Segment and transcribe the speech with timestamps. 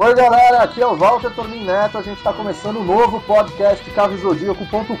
[0.00, 3.84] Oi galera, aqui é o Walter Tormin Neto, a gente está começando um novo podcast
[3.90, 4.94] carrozodíaco.com.br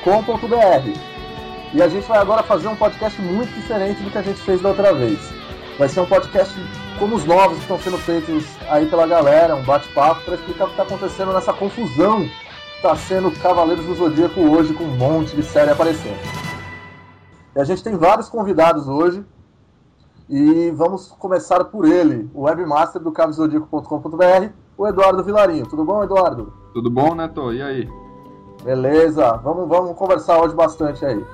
[1.72, 4.60] e a gente vai agora fazer um podcast muito diferente do que a gente fez
[4.60, 5.20] da outra vez.
[5.78, 6.52] Vai ser um podcast
[6.98, 10.66] como os novos que estão sendo feitos aí pela galera, um bate-papo para explicar o
[10.66, 15.36] que está acontecendo nessa confusão que está sendo Cavaleiros do Zodíaco hoje com um monte
[15.36, 16.18] de série aparecendo.
[17.54, 19.24] E a gente tem vários convidados hoje
[20.28, 25.66] e vamos começar por ele, o webmaster do carrozodíaco.com.br, o Eduardo Vilarinho.
[25.66, 26.52] Tudo bom, Eduardo?
[26.72, 27.52] Tudo bom, Neto?
[27.52, 27.90] E aí?
[28.62, 31.24] Beleza, vamos, vamos conversar hoje bastante aí.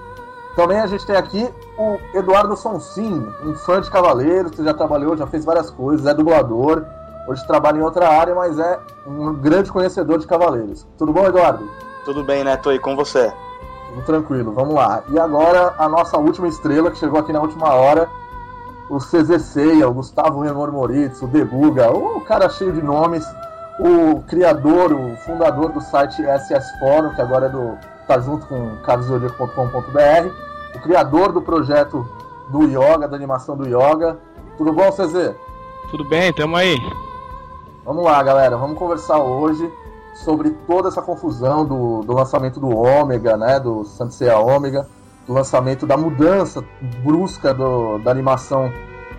[0.57, 5.17] Também a gente tem aqui o Eduardo Sonsin, um fã de Cavaleiros, que já trabalhou,
[5.17, 6.85] já fez várias coisas, é dublador,
[7.29, 10.87] hoje trabalha em outra área, mas é um grande conhecedor de Cavaleiros.
[10.97, 11.69] Tudo bom, Eduardo?
[12.05, 13.33] Tudo bem, Neto, e com você?
[13.89, 15.03] Tudo tranquilo, vamos lá.
[15.09, 18.09] E agora a nossa última estrela, que chegou aqui na última hora,
[18.89, 23.25] o CZ Ceia, o Gustavo Renor Moritz, o Debuga, o cara cheio de nomes,
[23.79, 28.77] o criador, o fundador do site SS Forum, que agora é do tá junto com
[28.85, 30.29] carlosodiaco.com.br,
[30.75, 32.07] o criador do projeto
[32.51, 34.19] do Yoga, da animação do Yoga.
[34.59, 35.35] Tudo bom, CZ?
[35.91, 36.77] Tudo bem, tamo aí.
[37.85, 39.71] Vamos lá, galera, vamos conversar hoje
[40.15, 44.87] sobre toda essa confusão do, do lançamento do Ômega, né, do Sanseia Ômega,
[45.27, 46.63] do lançamento da mudança
[47.03, 48.73] brusca do, da animação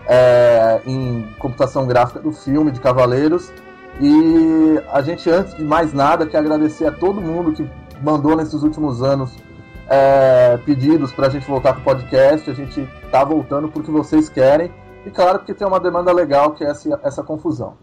[0.08, 3.52] é, em computação gráfica do filme de Cavaleiros.
[4.00, 7.67] E a gente, antes de mais nada, quer agradecer a todo mundo que
[8.02, 9.36] mandou nesses últimos anos
[9.88, 12.50] é, pedidos para a gente voltar com o podcast.
[12.50, 14.72] A gente está voltando porque vocês querem.
[15.06, 17.78] E claro, porque tem uma demanda legal que é essa, essa confusão.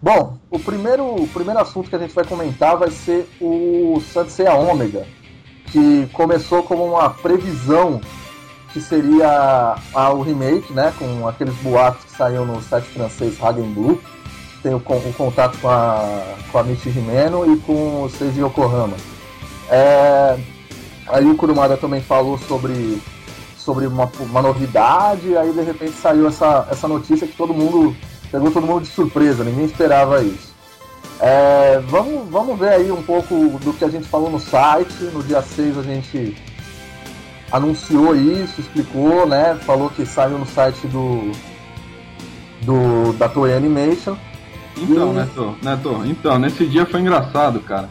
[0.00, 4.46] Bom, o primeiro, o primeiro assunto que a gente vai comentar vai ser o Sansei
[4.46, 5.06] Ômega,
[5.66, 8.00] que começou como uma previsão
[8.72, 9.74] que seria
[10.14, 13.98] o remake, né, com aqueles boatos que saíram no site francês Hagen Blue,
[14.62, 18.96] tem o, o, contato com a, com a Michi Himeno e com o Seiji Yokohama.
[19.70, 20.38] É,
[21.08, 23.00] aí o Kurumada também falou sobre,
[23.56, 27.96] sobre uma, uma novidade, aí de repente saiu essa, essa notícia que todo mundo
[28.30, 30.54] pegou todo mundo de surpresa, ninguém esperava isso.
[31.20, 35.04] É, vamos, vamos ver aí um pouco do que a gente falou no site.
[35.12, 36.36] No dia 6 a gente
[37.50, 39.56] anunciou isso, explicou, né?
[39.62, 41.32] Falou que saiu no site do,
[42.62, 44.16] do da Toei Animation.
[44.76, 45.14] Então, e...
[45.14, 47.88] Neto, Neto, então, nesse dia foi engraçado, cara.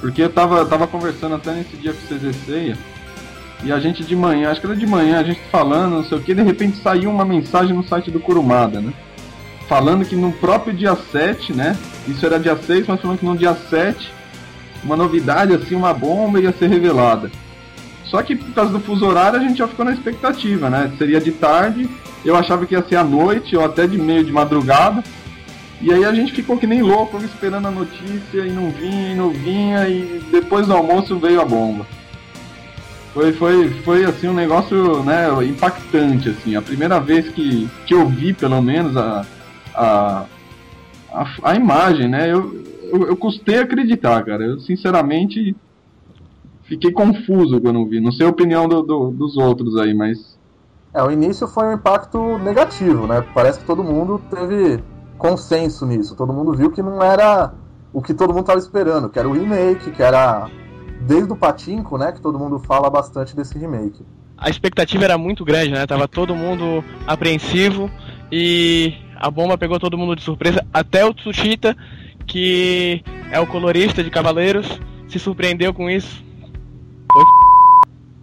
[0.00, 2.76] Porque eu tava, tava conversando até nesse dia com o CZ
[3.64, 6.16] e a gente de manhã, acho que era de manhã, a gente falando, não sei
[6.16, 8.92] o que, de repente saiu uma mensagem no site do Kurumada, né?
[9.68, 11.76] Falando que no próprio dia 7, né?
[12.08, 14.10] Isso era dia 6, mas falando que no dia 7,
[14.82, 17.30] uma novidade, assim, uma bomba ia ser revelada.
[18.04, 20.90] Só que por causa do fuso horário a gente já ficou na expectativa, né?
[20.96, 21.88] Seria de tarde,
[22.24, 25.04] eu achava que ia ser à noite ou até de meio de madrugada.
[25.80, 29.14] E aí a gente ficou que nem louco esperando a notícia e não vinha e
[29.14, 31.86] não vinha e depois do almoço veio a bomba.
[33.12, 36.56] Foi, foi, foi assim um negócio né, impactante, assim.
[36.56, 39.24] A primeira vez que, que eu vi, pelo menos, a,
[39.78, 40.26] a,
[41.12, 42.30] a, a imagem, né?
[42.30, 44.44] Eu, eu, eu, custei acreditar, cara.
[44.44, 45.54] Eu sinceramente
[46.64, 48.00] fiquei confuso quando vi.
[48.00, 50.36] Não sei a opinião do, do, dos outros aí, mas.
[50.92, 53.24] É, o início foi um impacto negativo, né?
[53.34, 54.82] Parece que todo mundo teve
[55.16, 56.16] consenso nisso.
[56.16, 57.52] Todo mundo viu que não era
[57.92, 60.50] o que todo mundo estava esperando, que era o remake, que era
[61.02, 62.12] desde o Patinco, né?
[62.12, 64.04] Que todo mundo fala bastante desse remake.
[64.36, 65.86] A expectativa era muito grande, né?
[65.86, 67.90] Tava todo mundo apreensivo
[68.30, 71.76] e a bomba pegou todo mundo de surpresa, até o Tsushita,
[72.26, 76.22] que é o colorista de Cavaleiros, se surpreendeu com isso.
[77.12, 77.24] Foi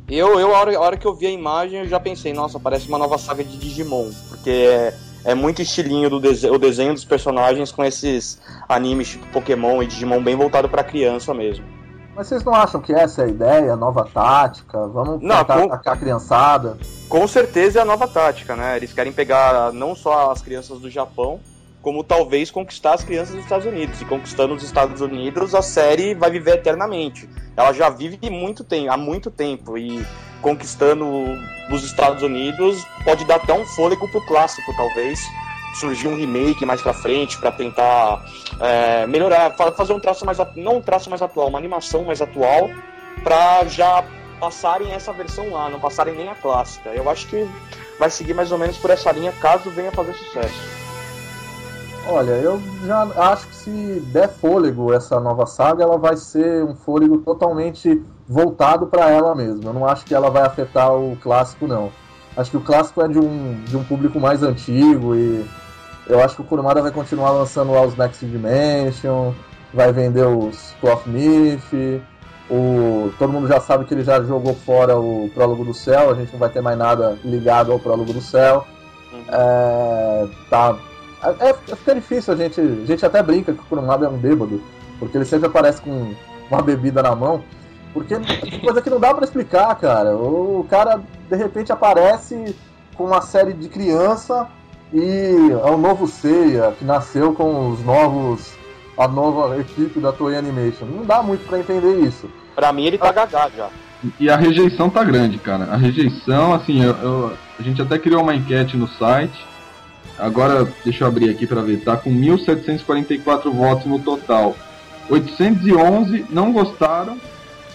[0.08, 2.60] eu, eu a, hora, a hora que eu vi a imagem, eu já pensei, nossa,
[2.60, 6.94] parece uma nova saga de Digimon, porque é, é muito estilinho do dese o desenho
[6.94, 8.40] dos personagens com esses
[8.70, 11.66] animes tipo Pokémon e Digimon bem voltado para criança mesmo.
[12.16, 14.88] Mas vocês não acham que essa é a ideia, a nova tática?
[14.88, 15.66] Vamos não, tentar com...
[15.66, 16.78] atacar a criançada?
[17.10, 18.78] Com certeza é a nova tática, né?
[18.78, 21.42] Eles querem pegar não só as crianças do Japão,
[21.82, 24.02] como talvez conquistar as crianças dos Estados Unidos.
[24.02, 27.30] E conquistando os Estados Unidos, a série vai viver eternamente.
[27.56, 29.78] Ela já vive muito tempo, há muito tempo.
[29.78, 30.06] E
[30.42, 31.06] conquistando
[31.70, 35.20] os Estados Unidos pode dar até um fôlego pro clássico, talvez
[35.80, 38.24] surgir um remake mais pra frente para tentar
[38.60, 42.70] é, melhorar, fazer um traço mais não um traço mais atual, uma animação mais atual
[43.24, 44.04] para já
[44.40, 46.90] passarem essa versão lá, não passarem nem a clássica.
[46.90, 47.48] Eu acho que
[48.00, 50.86] vai seguir mais ou menos por essa linha caso venha fazer sucesso.
[52.08, 53.02] Olha, eu já
[53.32, 58.86] acho que se der fôlego essa nova saga, ela vai ser um fôlego totalmente voltado
[58.86, 59.70] para ela mesma.
[59.70, 61.92] Eu não acho que ela vai afetar o clássico, não.
[62.38, 65.44] Acho que o clássico é de um, de um público mais antigo e
[66.08, 69.34] Eu acho que o Kurumada vai continuar lançando lá os Next Dimension,
[69.74, 72.02] vai vender os Cloth Myth,
[72.50, 76.14] o, todo mundo já sabe que ele já jogou fora o Prólogo do Céu, a
[76.14, 78.66] gente não vai ter mais nada ligado ao Prólogo do Céu.
[79.12, 79.24] Uhum.
[79.30, 80.78] É, tá,
[81.24, 84.18] é, é, fica difícil, a gente, a gente até brinca que o Kurumada é um
[84.18, 84.62] bêbado,
[85.00, 86.14] porque ele sempre aparece com
[86.50, 87.44] uma bebida na mão.
[87.94, 90.18] Porque é coisa que não dá para explicar, cara.
[90.18, 91.00] O cara
[91.30, 92.54] de repente aparece
[92.94, 94.48] com uma série de criança
[94.94, 98.54] e é o novo Seiya que nasceu com os novos
[98.98, 100.86] a nova equipe da Toei Animation.
[100.86, 102.30] Não dá muito para entender isso.
[102.56, 103.70] Pra mim ele tá gagado já.
[104.20, 105.66] E a rejeição tá grande, cara.
[105.66, 109.46] A rejeição, assim, eu, eu, a gente até criou uma enquete no site.
[110.18, 111.84] Agora, deixa eu abrir aqui para ver.
[111.84, 114.56] Tá com 1.744 votos no total.
[115.10, 117.18] 811 não gostaram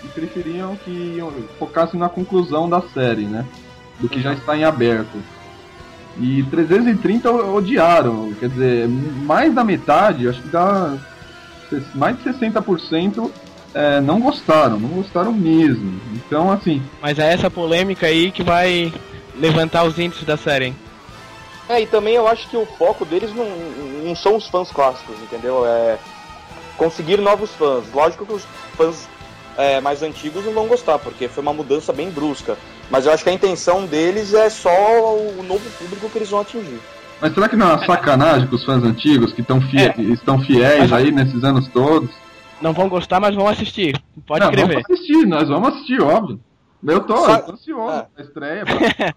[0.02, 1.22] e preferiam que
[1.58, 3.44] focassem na conclusão da série, né?
[3.98, 5.18] Do que já está em aberto.
[6.18, 10.98] E 330 odiaram, quer dizer, mais da metade, acho que dá
[11.94, 13.30] mais de 60%
[13.74, 16.00] é, não gostaram, não gostaram mesmo.
[16.14, 16.82] Então, assim.
[17.00, 18.92] Mas é essa polêmica aí que vai
[19.36, 20.66] levantar os índices da série.
[20.66, 20.76] Hein?
[21.68, 23.46] É, e também eu acho que o foco deles não,
[24.04, 25.64] não são os fãs clássicos, entendeu?
[25.64, 25.98] É
[26.76, 27.84] conseguir novos fãs.
[27.92, 28.44] Lógico que os
[28.76, 29.08] fãs
[29.60, 32.56] é, mais antigos não vão gostar, porque foi uma mudança bem brusca.
[32.90, 36.40] Mas eu acho que a intenção deles é só o novo público que eles vão
[36.40, 36.80] atingir.
[37.20, 39.94] Mas será que não é uma sacanagem com os fãs antigos que fie é.
[40.12, 42.10] estão fiéis aí nesses anos todos?
[42.60, 44.00] Não vão gostar, mas vão assistir.
[44.26, 44.82] Pode não, escrever.
[44.82, 46.40] Vamos assistir, nós vamos assistir, óbvio.
[46.82, 48.06] Eu tô, Sa eu tô ansioso é.
[48.14, 48.64] pra estreia.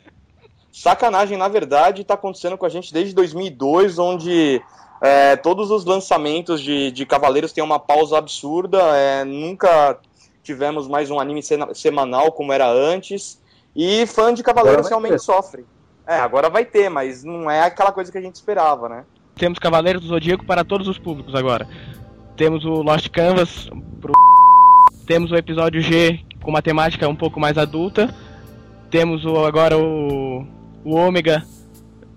[0.72, 4.62] Sacanagem, na verdade, tá acontecendo com a gente desde 2002, onde
[5.02, 8.80] é, todos os lançamentos de, de Cavaleiros têm uma pausa absurda.
[8.96, 10.00] É, nunca
[10.44, 11.42] tivemos mais um anime
[11.74, 13.42] semanal como era antes.
[13.76, 15.20] E fã de Cavaleiros realmente ter.
[15.20, 15.66] sofre.
[16.06, 19.06] É, agora vai ter, mas não é aquela coisa que a gente esperava, né?
[19.36, 21.68] Temos Cavaleiros do Zodíaco para todos os públicos agora.
[22.36, 23.70] Temos o Lost Canvas
[24.00, 24.14] pro
[25.08, 28.14] temos o episódio G com uma temática um pouco mais adulta.
[28.92, 30.46] Temos o, agora o,
[30.84, 31.44] o Ômega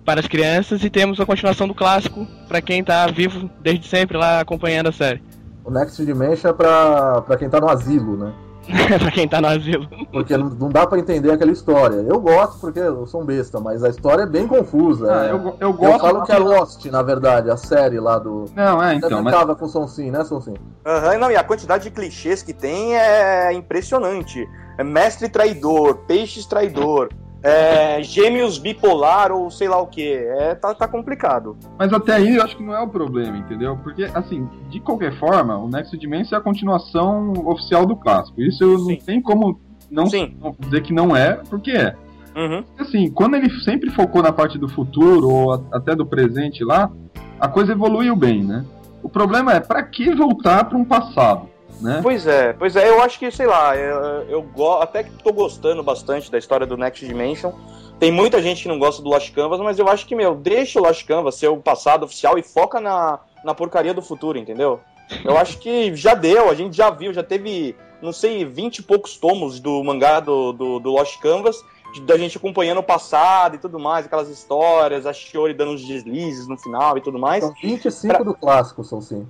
[0.04, 4.16] para as crianças e temos a continuação do clássico para quem está vivo desde sempre
[4.16, 5.22] lá acompanhando a série.
[5.66, 8.32] O Next Dimension é pra, pra quem tá no asilo, né?
[9.00, 9.88] pra quem tá no asilo.
[10.12, 11.96] Porque não, não dá pra entender aquela história.
[11.96, 15.12] Eu gosto porque eu sou um besta, mas a história é bem confusa.
[15.12, 15.32] Ah, é...
[15.32, 15.94] eu, eu gosto.
[15.94, 18.44] Eu falo que é Lost, na verdade, a série lá do.
[18.54, 19.10] Não, é, então.
[19.10, 19.58] Você mas...
[19.58, 20.54] com o Sonsin, né, Sonsin?
[20.84, 24.48] Aham, uhum, não, e a quantidade de clichês que tem é impressionante.
[24.78, 27.08] É mestre traidor, peixes traidor
[27.46, 30.02] é, gêmeos bipolar ou sei lá o que.
[30.02, 31.56] É, tá, tá complicado.
[31.78, 33.78] Mas até aí eu acho que não é o problema, entendeu?
[33.84, 38.42] Porque, assim, de qualquer forma, o Next Dimension é a continuação oficial do clássico.
[38.42, 38.90] Isso eu Sim.
[38.90, 40.04] não tem como não,
[40.40, 41.94] não, dizer que não é, porque é.
[42.34, 42.64] Uhum.
[42.80, 46.90] Assim, quando ele sempre focou na parte do futuro ou até do presente lá,
[47.38, 48.64] a coisa evoluiu bem, né?
[49.04, 51.48] O problema é, para que voltar para um passado?
[51.80, 52.00] Né?
[52.02, 55.82] Pois é, pois é, eu acho que, sei lá, eu, eu até que tô gostando
[55.82, 57.52] bastante da história do Next Dimension.
[57.98, 60.78] Tem muita gente que não gosta do Lost Canvas, mas eu acho que, meu, deixa
[60.78, 64.80] o Lost Canvas ser o passado oficial e foca na, na porcaria do futuro, entendeu?
[65.24, 68.82] Eu acho que já deu, a gente já viu, já teve, não sei, vinte e
[68.82, 71.62] poucos tomos do mangá do, do, do Lost Canvas,
[72.04, 76.46] da gente acompanhando o passado e tudo mais, aquelas histórias, a Shiori dando uns deslizes
[76.46, 77.44] no final e tudo mais.
[77.44, 78.24] São 25 pra...
[78.24, 79.26] do clássico, são sim.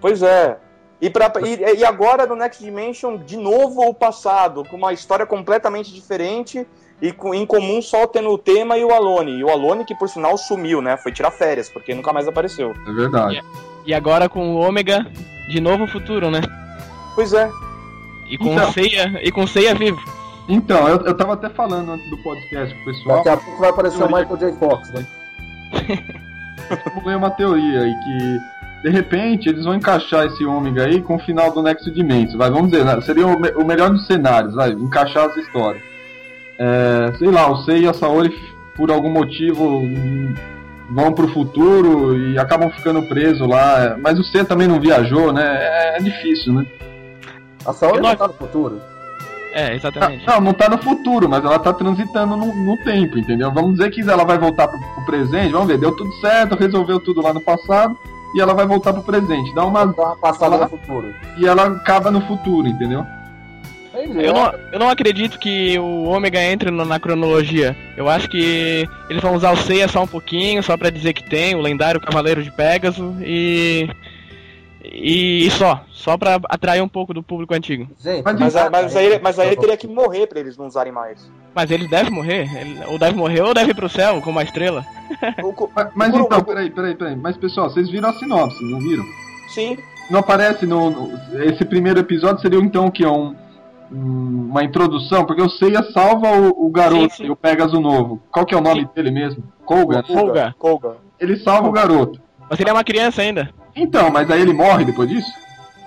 [0.00, 0.58] Pois é.
[1.00, 5.24] E, pra, e, e, agora no Next Dimension, de novo o passado, com uma história
[5.24, 6.66] completamente diferente
[7.00, 9.38] e com, em comum só tendo o tema e o Alone.
[9.38, 10.98] E o Alone, que por sinal sumiu, né?
[10.98, 12.74] Foi tirar férias, porque nunca mais apareceu.
[12.86, 13.42] É verdade.
[13.86, 15.06] E, e agora com o Ômega,
[15.48, 16.42] de novo o futuro, né?
[17.14, 17.50] Pois é.
[18.28, 20.00] E com então, Ceia, e com Ceia vivo.
[20.48, 23.16] Então, eu, eu tava até falando antes do podcast com o pessoal.
[23.18, 24.52] Daqui a pouco vai aparecer o Michael J.
[24.52, 25.06] Fox, né?
[27.06, 31.18] eu uma teoria aí que de repente eles vão encaixar esse ômega aí com o
[31.18, 33.00] final do Next Dimension, vai, vamos dizer, né?
[33.02, 35.82] seria o, me o, melhor dos cenários, vai, encaixar as histórias.
[36.58, 38.34] É, sei lá, o Sei e a Saori,
[38.74, 39.82] por algum motivo,
[40.90, 45.44] vão pro futuro e acabam ficando presos lá, mas o Sei também não viajou, né,
[45.44, 46.66] é, é difícil, né.
[47.64, 48.80] A Saori não tá no futuro?
[49.52, 50.26] É, exatamente.
[50.26, 53.50] Não, não tá no futuro, mas ela tá transitando no, no tempo, entendeu?
[53.52, 57.00] Vamos dizer que ela vai voltar pro, pro presente, vamos ver, deu tudo certo, resolveu
[57.00, 57.98] tudo lá no passado,
[58.34, 59.54] e ela vai voltar pro presente.
[59.54, 61.14] Dá uma, dá uma passada no futuro.
[61.38, 63.04] E ela acaba no futuro, entendeu?
[63.92, 67.76] Eu não, eu não acredito que o Ômega entre na cronologia.
[67.96, 71.24] Eu acho que eles vão usar o Seiya só um pouquinho, só para dizer que
[71.24, 73.88] tem, o lendário Cavaleiro de Pégaso, e.
[74.82, 77.86] E, e só, só pra atrair um pouco do público antigo.
[77.98, 80.66] Gente, Mas Mas, mas, mas, aí, mas aí ele teria que morrer pra eles não
[80.66, 81.30] usarem mais.
[81.54, 84.42] Mas ele deve morrer, ele- ou deve morrer, ou deve ir pro céu como uma
[84.42, 84.84] estrela.
[85.42, 87.16] O Mas, mas então, peraí, peraí, peraí.
[87.16, 89.04] Mas pessoal, vocês viram a sinopse, não viram?
[89.48, 89.76] Sim,
[90.08, 93.04] Não aparece no, no- Esse primeiro episódio seria então o que?
[93.04, 93.34] Um,
[93.92, 95.24] um- uma introdução?
[95.26, 97.24] Porque o Seiya salva o, o garoto Sim, sim.
[97.26, 98.20] e o Pegasus novo.
[98.32, 99.42] Qual que é o nome dele mesmo?
[99.64, 100.02] Koga, né?
[100.06, 100.54] Colga.
[100.58, 100.96] Colga.
[101.18, 102.20] Ele salva o garoto.
[102.48, 103.50] Mas ele é uma criança ainda.
[103.74, 105.30] Então, mas aí ele morre depois disso?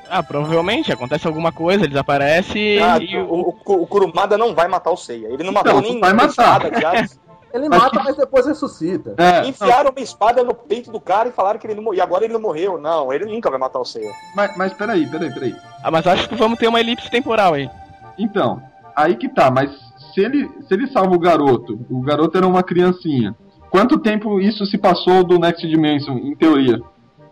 [0.09, 3.49] Ah, provavelmente, acontece alguma coisa, ele desaparece Ah, e o, o...
[3.81, 5.27] o, Kurumada não vai matar o Seiya.
[5.27, 6.29] Ele não Então, matou nem vai matar.
[6.65, 6.69] espada
[7.53, 9.15] ele mas mata, que- mas depois ressuscita.
[9.17, 11.97] É, Enfiaram uma espada no peito do cara e falaram que ele não morreu.
[11.97, 12.77] E agora ele não morreu.
[12.79, 14.11] Não, ele nunca vai matar o Seiya.
[14.35, 15.55] mas, mas peraí, peraí, peraí.
[15.83, 17.69] Ah, mas acho que vamos ter uma elipse temporal aí.
[18.17, 18.61] Então,
[18.95, 19.71] aí que tá, mas
[20.13, 23.35] se ele, se ele salva o garoto, o garoto era uma criancinha,
[23.71, 26.79] quanto tempo isso se passou do Next Dimension, em teoria?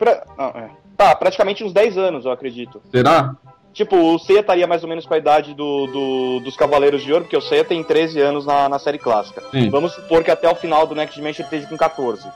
[0.01, 0.23] Pra...
[0.37, 0.69] ah, é.
[0.97, 2.81] Tá, praticamente uns 10 anos, eu acredito.
[2.91, 3.35] Será?
[3.73, 7.13] Tipo, o Seiya estaria mais ou menos com a idade do, do- dos Cavaleiros de
[7.13, 9.41] Ouro, porque o Seiya tem 13 anos na, na série clássica.
[9.51, 9.69] Sim.
[9.69, 12.27] Vamos supor que até o final do Next Dimension ele esteja com 14.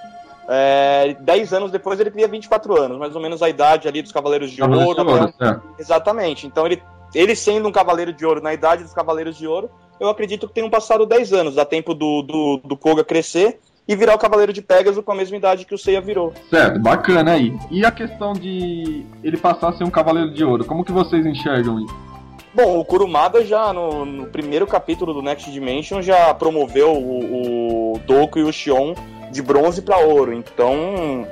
[0.48, 4.12] É, 10 anos depois ele teria 24 anos, mais ou menos a idade ali dos
[4.12, 5.04] Cavaleiros de Cavaleiro Ouro.
[5.04, 5.64] de até Ouro, certo.
[5.80, 6.48] Exatamente.
[6.48, 6.82] Então ele,
[7.14, 9.70] ele sendo um Cavaleiro de Ouro na idade dos Cavaleiros de Ouro,
[10.00, 11.56] eu acredito que tenham passado 10 anos.
[11.56, 15.16] Dá tempo do, do, do Koga crescer e virar o Cavaleiro de Pegasus com a
[15.16, 16.34] mesma idade que o Seiya virou.
[16.50, 17.56] Certo, bacana aí.
[17.70, 21.26] E a questão de ele passar a ser um Cavaleiro de Ouro, como que vocês
[21.26, 22.06] enxergam isso?
[22.54, 28.00] Bom, o Kurumada já no, no primeiro capítulo do Next Dimension já promoveu o, o
[28.00, 28.94] Doku e o Shion
[29.30, 30.34] de bronze para ouro.
[30.34, 31.28] Então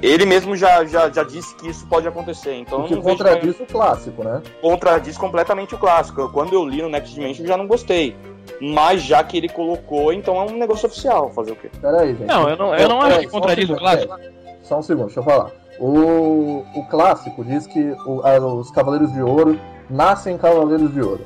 [0.00, 2.54] ele mesmo já, já, já disse que isso pode acontecer.
[2.54, 4.40] Então O que contradiz o clássico, né?
[4.62, 6.30] contradiz completamente o clássico.
[6.30, 8.16] Quando eu li no Next Dimension eu já não gostei.
[8.60, 11.30] Mas já que ele colocou, então é um negócio oficial.
[11.30, 11.70] Fazer o quê?
[11.80, 12.26] Pera aí, gente.
[12.26, 14.14] Não, eu não, eu não acho Peraí, que contradiz o clássico.
[14.16, 14.32] peraí.
[14.62, 15.50] Só um segundo, deixa eu falar.
[15.78, 21.24] O, o clássico diz que o- a- os Cavaleiros de Ouro nascem Cavaleiros de Ouro.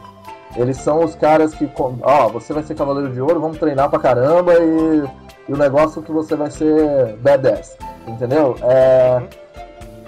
[0.55, 3.89] Eles são os caras que, com- ó, você vai ser Cavaleiro de Ouro, vamos treinar
[3.89, 5.03] pra caramba e,
[5.49, 8.55] e o negócio é que você vai ser badass, entendeu?
[8.63, 9.23] É,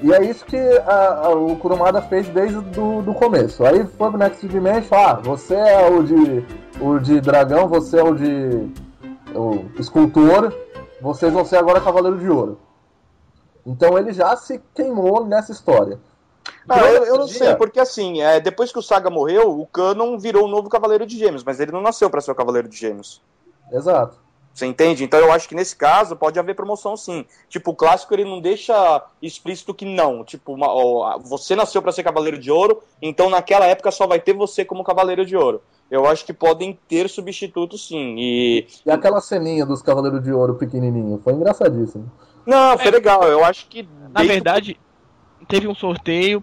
[0.07, 3.65] e é isso que a- a- o Kurumada fez desde do, do começo.
[3.65, 6.45] Aí foi pro Next Dimension, ah, você é o de,
[6.81, 8.71] o de dragão, você é o de
[9.35, 10.53] o escultor,
[11.01, 12.59] vocês vão ser agora Cavaleiro de Ouro.
[13.67, 15.99] Então ele já se queimou nessa história.
[16.69, 19.67] Ah, eu, eu não Dia- sei, porque assim, é, depois que o Saga morreu, o
[19.67, 22.69] Canon virou o novo Cavaleiro de Gêmeos, mas ele não nasceu para ser o Cavaleiro
[22.69, 23.23] de Gêmeos.
[23.73, 24.19] Exato.
[24.55, 25.03] Você entende?
[25.03, 27.27] Então eu acho que nesse caso pode haver promoção sim.
[27.49, 30.23] Tipo, o clássico ele não deixa explícito que não.
[30.25, 34.21] Tipo, uma- ó, você nasceu para ser Cavaleiro de Ouro, então naquela época só vai
[34.21, 35.61] ter você como Cavaleiro de Ouro.
[35.91, 38.15] Eu acho que podem ter substitutos sim.
[38.17, 38.67] E.
[38.87, 42.11] E aquela ceninha dos Cavaleiros de Ouro pequenininho, foi engraçadíssimo.
[42.47, 42.91] Não, foi É.
[42.93, 43.25] legal.
[43.25, 43.83] Eu acho que.
[43.83, 44.81] Na desde- verdade,
[45.49, 46.43] teve um sorteio.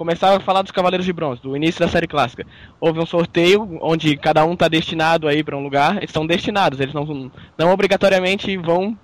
[0.00, 2.46] Começava a falar dos Cavaleiros de Bronze, do início da série clássica.
[2.80, 5.98] Houve um sorteio onde cada um tá destinado aí para um lugar.
[5.98, 8.98] Eles são destinados, eles não, não obrigatoriamente vão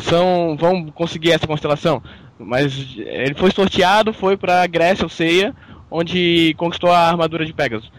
[0.00, 2.02] são vão conseguir essa constelação.
[2.38, 5.54] Mas ele foi sorteado, foi pra Grécia, ou Ceia,
[5.90, 7.92] onde conquistou a armadura de Pegasus.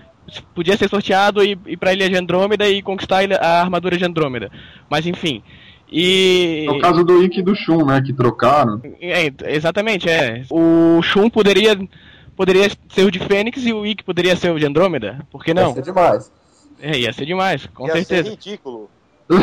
[0.55, 4.05] Podia ser sorteado e ir pra Ilha de Andrômeda e conquistar a a armadura de
[4.05, 4.49] Andrômeda.
[4.89, 5.43] Mas enfim.
[5.91, 6.65] E.
[6.67, 8.81] É o caso do Ikki e do Shun, né, que trocaram.
[9.01, 10.43] É, exatamente, é.
[10.49, 11.77] O Shun poderia,
[12.35, 15.25] poderia ser o de Fênix e o Ikki poderia ser o de Andrômeda.
[15.31, 15.69] Por que não?
[15.69, 16.31] Ia ser demais.
[16.81, 18.29] É, ia ser demais, com ia ser certeza.
[18.29, 18.89] ridículo.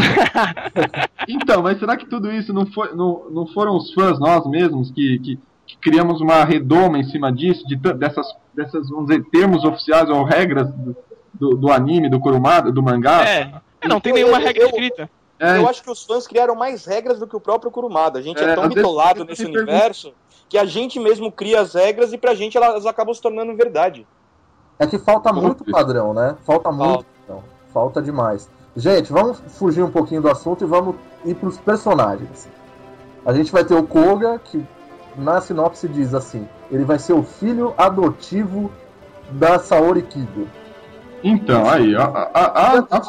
[1.28, 4.90] Então, mas será que tudo isso não, foi, não, não foram os fãs, nós mesmos,
[4.92, 9.64] que, que, que criamos uma redoma em cima disso, de, dessas, dessas, vamos dizer, termos
[9.64, 10.96] oficiais ou regras do,
[11.34, 13.24] do, do anime, do Kurumada, do mangá?
[13.28, 13.52] É,
[13.88, 15.10] não tem nenhuma eu- regra eu- escrita.
[15.38, 18.18] É, Eu acho que os fãs criaram mais regras do que o próprio Kurumada.
[18.18, 20.12] A gente é, É, tão bitolado nesse pergunto- universo
[20.48, 24.06] que a gente mesmo cria as regras e pra gente elas acabam se tornando verdade.
[24.78, 26.36] É que falta muito padrão, né?
[26.44, 27.42] Falta muito padrão.
[27.72, 28.48] Falta demais.
[28.76, 32.48] Gente, vamos fugir um pouquinho do assunto e vamos ir pros personagens.
[33.24, 34.64] A gente vai ter o Koga, que
[35.16, 38.70] na sinopse diz assim: ele vai ser o filho adotivo
[39.30, 40.48] da Saori Kido.
[41.24, 43.00] Então, aí, a, a, a, a,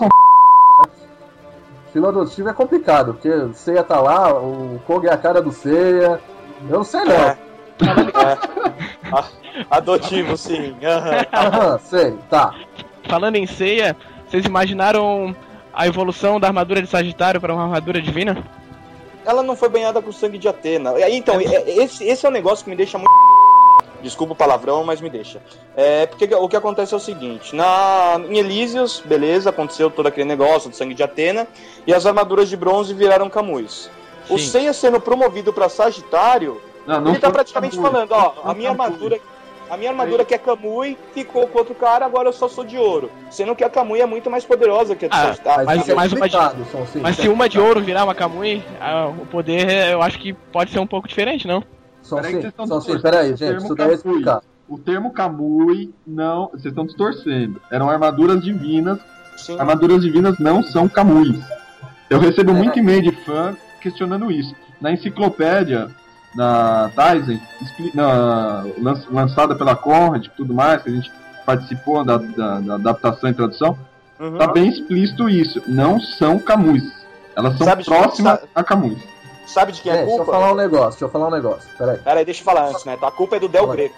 [1.97, 5.41] a Filho adotivo é complicado, porque o Seiya tá lá, o Koga é a cara
[5.41, 6.19] do Seiya.
[6.69, 7.15] Eu não sei não.
[7.15, 7.37] É.
[7.79, 9.11] É.
[9.11, 9.25] A-
[9.71, 10.75] Adotivo, sim.
[10.83, 11.25] Aham.
[11.33, 12.53] Aham, sei, tá.
[13.09, 13.95] Falando em ceia,
[14.27, 15.35] vocês imaginaram
[15.73, 18.37] a evolução da armadura de Sagitário para uma armadura divina?
[19.25, 20.93] Ela não foi banhada com sangue de Atena.
[21.09, 23.09] Então, é- esse, esse é um negócio que me deixa muito.
[24.01, 25.41] Desculpa o palavrão, mas me deixa.
[25.75, 30.27] É, porque o que acontece é o seguinte: na, em Elísios, beleza, aconteceu todo aquele
[30.27, 31.47] negócio do sangue de Atena,
[31.85, 33.89] e as armaduras de bronze viraram Camus.
[34.29, 34.37] O.
[34.37, 37.91] Seiya sendo promovido para Sagitário Não, não Ele tá praticamente Kamui.
[37.91, 39.19] falando, ó, a Não minha armadura.
[39.69, 42.77] A minha armadura que é Kamui ficou com outro cara, agora eu só sou de
[42.77, 43.11] ouro.
[43.29, 45.93] Sendo que a Kamui é muito mais poderosa que a Ah, de a- mas- é
[45.93, 47.03] mas uma de- Sonsinho.
[47.03, 50.71] Mas se uma de ouro virar uma Kamui, ah, o poder eu acho que pode
[50.71, 51.61] ser um pouco diferente, não?
[52.15, 53.01] Peraí vocês estão Sonsinho, distorcendo.
[53.01, 54.11] peraí, O gente, termo isso daí é Kamui.
[54.13, 54.41] explicado.
[54.69, 56.47] O termo Kamui não.
[56.49, 57.61] Vocês estão distorcendo.
[57.71, 58.99] Eram armaduras divinas.
[59.37, 59.57] Sim.
[59.59, 61.39] Armaduras divinas não são Kamuis.
[62.09, 62.53] Eu recebo É.
[62.53, 64.53] muito e-mail de fã questionando isso.
[64.81, 65.89] Na enciclopédia
[66.35, 71.11] da Tizen, expli- na- lan- lançada pela Conrad e tudo mais, que a gente
[71.45, 73.77] participou da, da- da adaptação e tradução,
[74.19, 74.37] Uhum.
[74.37, 75.61] tá bem explícito isso.
[75.67, 76.83] Não são Kamuis.
[77.35, 78.97] Elas são Sabe próximas sabe- a Kamuis.
[79.47, 80.31] Sabe de quem é a deixa eu culpa?
[80.33, 81.69] falar um negócio, deixa eu falar um negócio.
[81.77, 81.97] Peraí.
[81.99, 82.97] Pera aí, deixa eu falar antes, né?
[83.01, 83.67] A culpa é do Del.
[83.67, 83.95] Greco.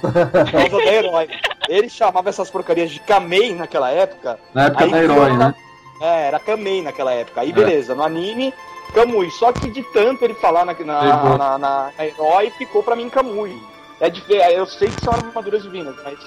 [0.00, 0.12] Por
[0.50, 1.28] causa da herói.
[1.68, 4.38] Ele chamava essas porcarias de Kamei naquela época.
[4.54, 5.54] Na época da herói, criou- né?
[6.00, 7.40] É, era Kamei naquela época.
[7.42, 7.52] Aí É.
[7.52, 8.52] beleza, no anime,
[8.94, 9.30] Kamui.
[9.32, 13.08] Só que de tanto ele falar na, na, na, na- na herói, ficou pra mim
[13.10, 13.56] Kamui.
[14.00, 16.18] É dif- é, eu sei que são armaduras divinas, mas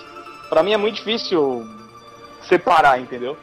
[0.49, 1.65] pra mim é muito difícil
[2.47, 3.35] separar, entendeu?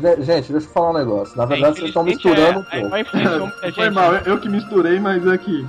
[0.00, 1.36] Ge- Gente, deixa eu falar um negócio.
[1.36, 2.96] Na verdade, vocês estão misturando um é- pouco.
[2.96, 5.66] é- influenciou muita Foi mal, eu, eu que misturei, mas é que.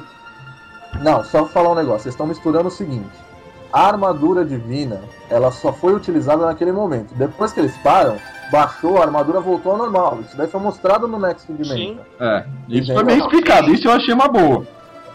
[1.02, 2.04] Não, só falar um negócio.
[2.04, 3.10] Vocês estão misturando o seguinte.
[3.72, 7.14] A armadura divina, ela só foi utilizada naquele momento.
[7.16, 8.18] Depois que eles param,
[8.52, 10.20] baixou, a armadura voltou ao normal.
[10.22, 11.76] Isso daí foi mostrado no Next Dimension.
[11.96, 12.00] Sim.
[12.20, 12.96] É, isso Entendeu?
[12.96, 14.64] foi bem explicado, isso eu achei uma boa.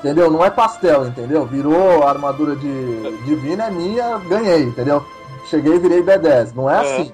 [0.01, 0.31] Entendeu?
[0.31, 1.47] Não é pastel, entendeu?
[1.47, 5.05] Virou a armadura de divina, é minha, ganhei, entendeu?
[5.47, 6.53] Cheguei e virei B10.
[6.55, 6.81] Não é, É.
[7.01, 7.13] assim.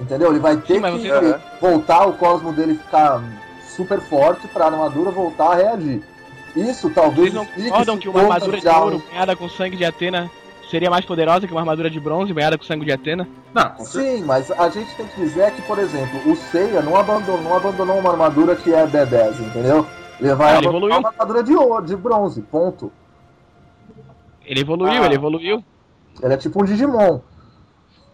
[0.00, 0.30] Entendeu?
[0.30, 3.22] Ele vai ter Sim, que você- voltar, o cosmo dele ficar
[3.76, 6.02] super forte pra armadura voltar a reagir.
[6.56, 9.84] Isso talvez Vocês não concordam que uma armadura de um- ouro banhada com sangue de
[9.84, 10.30] Atena
[10.70, 13.28] seria mais poderosa que uma armadura de bronze banhada com sangue de Atena?
[13.54, 13.84] Não.
[13.84, 17.54] Sim, mas a gente tem que dizer que, por exemplo, o Seiya não abandonou, não
[17.56, 19.86] abandonou uma armadura que é B10, entendeu?
[20.18, 20.98] Ele vai Ah, ele evoluiu.
[20.98, 22.90] uma armadura de ouro, de bronze, ponto.
[24.44, 25.06] Ele evoluiu, Ah.
[25.06, 25.62] ele evoluiu.
[26.22, 27.20] Ele é tipo um Digimon.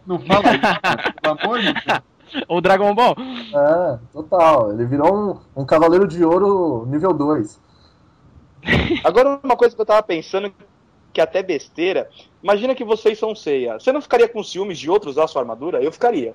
[0.07, 2.01] Não fala isso, pelo amor de Deus.
[2.49, 3.17] Ou Dragon Ball.
[3.55, 4.73] É, total.
[4.73, 7.61] Ele virou um, um cavaleiro de ouro nível 2.
[9.05, 10.53] Agora, uma coisa que eu tava pensando,
[11.13, 12.09] que é até besteira,
[12.43, 13.79] imagina que vocês são ceia.
[13.79, 15.83] Você não ficaria com ciúmes de outros usar a sua armadura?
[15.83, 16.35] Eu ficaria.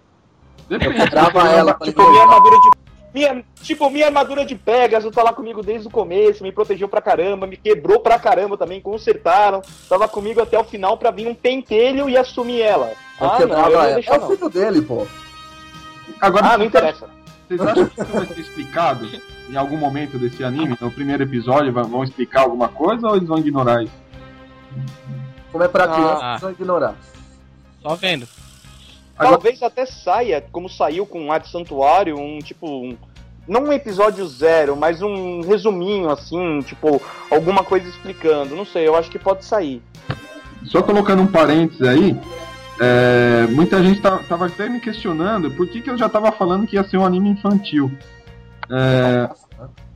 [0.67, 1.09] Depende.
[1.09, 2.81] Trava ela pra Tipo, minha armadura de.
[3.13, 7.01] Minha, tipo, minha armadura de Pegasus tá lá comigo desde o começo, me protegeu pra
[7.01, 11.35] caramba, me quebrou pra caramba também, consertaram, tava comigo até o final pra vir um
[11.35, 12.93] pentelho e assumir ela.
[13.21, 15.07] Ah, Porque não, deixar É o filho dele, pô.
[16.19, 17.07] Agora, Ah, não interessa.
[17.47, 19.07] vocês acham que isso vai ser explicado
[19.49, 20.77] em algum momento desse anime?
[20.79, 23.93] No primeiro episódio vão explicar alguma coisa ou eles vão ignorar isso?
[25.51, 25.87] Como é pra Ah.
[25.87, 26.95] criança, vocês vão ignorar.
[27.81, 28.27] Só vendo.
[29.17, 32.67] Agora- Talvez até saia, como saiu com Arte Santuário, um tipo.
[32.67, 32.97] Um,
[33.47, 38.55] não um episódio zero, mas um resuminho, assim, tipo, alguma coisa explicando.
[38.55, 39.81] Não sei, eu acho que pode sair.
[40.65, 42.15] Só colocando um parênteses aí,
[42.81, 46.65] é, muita gente tá, tava até me questionando por que, que eu já tava falando
[46.65, 47.91] que ia ser um anime infantil.
[48.69, 49.29] É,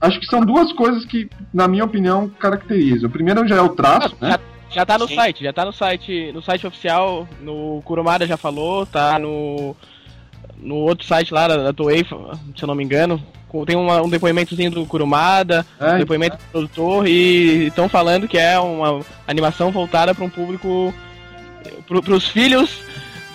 [0.02, 3.10] acho que são duas coisas que, na minha opinião, caracterizam.
[3.10, 4.38] O primeiro já é o traço, né?
[4.70, 5.16] Já tá no Sim.
[5.16, 9.76] site, já tá no site, no site oficial, no Kurumada já falou, tá no
[10.58, 12.12] no outro site lá da, da Toei, se
[12.64, 13.22] eu não me engano,
[13.66, 18.38] tem uma- um depoimentozinho do Kurumada, um É, depoimento do produtor e estão falando que
[18.38, 20.94] é uma animação voltada para um público
[21.88, 22.82] para os filhos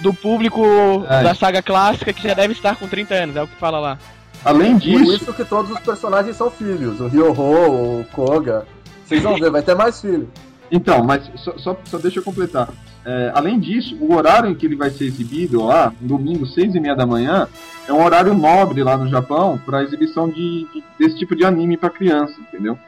[0.01, 0.63] do público
[1.09, 1.23] É.
[1.23, 3.99] da saga clássica que já deve estar com 30 anos, é o que fala lá.
[4.45, 7.01] além Por disso, isso que todos os personagens são filhos.
[7.01, 8.67] O Ryoho, o Koga.
[9.05, 10.29] Vocês vão ver, vai ter mais filhos.
[10.73, 12.69] Então, mas só, só, só deixa eu completar.
[13.05, 16.75] É, além disso, o horário em que ele vai ser exibido lá, no domingo, seis
[16.75, 17.49] e meia da manhã,
[17.89, 21.77] é um horário nobre lá no Japão para exibição de, de- desse tipo de anime
[21.77, 22.79] para criança, entendeu?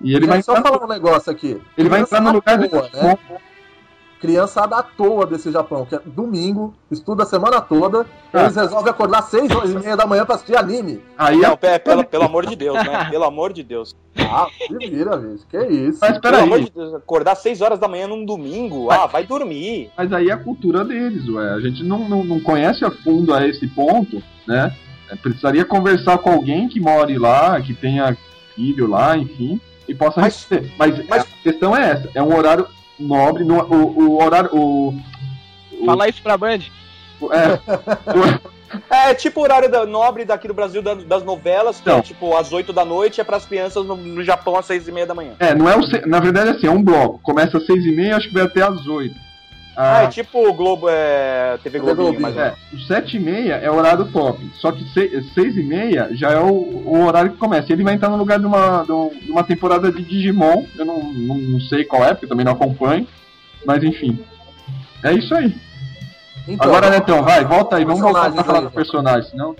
[0.00, 1.60] E ele vai só entrar, falar um negócio aqui.
[1.76, 3.16] ele vai entrar no lugar à de né?
[4.22, 8.42] Criança da toa desse Japão, que é domingo, estuda a semana toda, Ah.
[8.44, 11.02] eles resolvem acordar seis horas e meia da manhã pra assistir anime.
[11.18, 12.82] Aí Não, é, pe- pelo, pelo amor de Deus, né?
[13.10, 13.94] Pelo amor de Deus.
[14.16, 15.44] Ah, se vira, bicho.
[15.50, 15.98] Que isso.
[16.00, 19.26] mas Pelo amor peraí, de Deus, acordar 6 horas da manhã num domingo, ah, vai
[19.26, 19.90] dormir.
[19.98, 21.50] mas aí é a cultura deles, ué.
[21.54, 24.72] A gente não, não, não conhece a fundo a esse ponto, né?
[25.10, 28.16] É, precisaria conversar com alguém que more lá, que tenha
[28.54, 30.72] filho lá, enfim, e possa Mas- responder.
[30.78, 32.66] Mas, mas- a questão é essa, é um horário
[33.02, 34.50] nobre, no, o, o horário.
[34.52, 34.88] O,
[35.80, 36.60] o- Fala isso pra Band.
[37.30, 37.58] é,
[38.88, 41.98] É tipo o horário da- nobre daqui do Brasil da- das novelas, que Não.
[41.98, 44.92] é tipo às 8 da noite, é pras crianças no, no Japão às 6 e
[44.92, 45.32] meia da manhã.
[45.38, 47.20] é, não é o, na verdade assim, é um bloco.
[47.22, 48.86] Começa às seis e meia, acho que vai até às
[49.76, 51.58] Ah, a- é tipo o Globo, é.
[51.62, 52.84] TV Globinho, Globinho, mais ou É, menos.
[52.84, 54.38] o 7 e meia é o horário top.
[54.56, 57.72] Só que 6 e meia já é o, o horário que começa.
[57.72, 60.64] Ele vai entrar no lugar de uma, de um- de uma temporada de Digimon.
[60.78, 63.06] Eu não, não, não sei qual é, porque também não acompanho.
[63.64, 64.18] Mas enfim.
[65.02, 65.54] É isso aí.
[66.46, 67.84] Então, Agora, Netão, vai, volta aí.
[67.84, 68.74] Vamos voltar pra falar do então.
[68.74, 69.54] personagem, senão.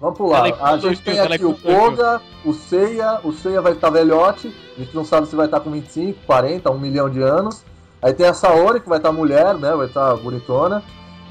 [0.00, 0.44] Vamos pular.
[0.62, 1.54] A gente tem aqui o.
[1.54, 3.18] Koga, o Seiya.
[3.24, 4.54] O Seiya vai estar velhote.
[4.76, 7.64] A gente não sabe se vai estar com 25, 40, 1 milhão de anos.
[8.02, 9.72] Aí tem a Saori, que vai estar mulher, né?
[9.74, 10.82] Vai estar bonitona.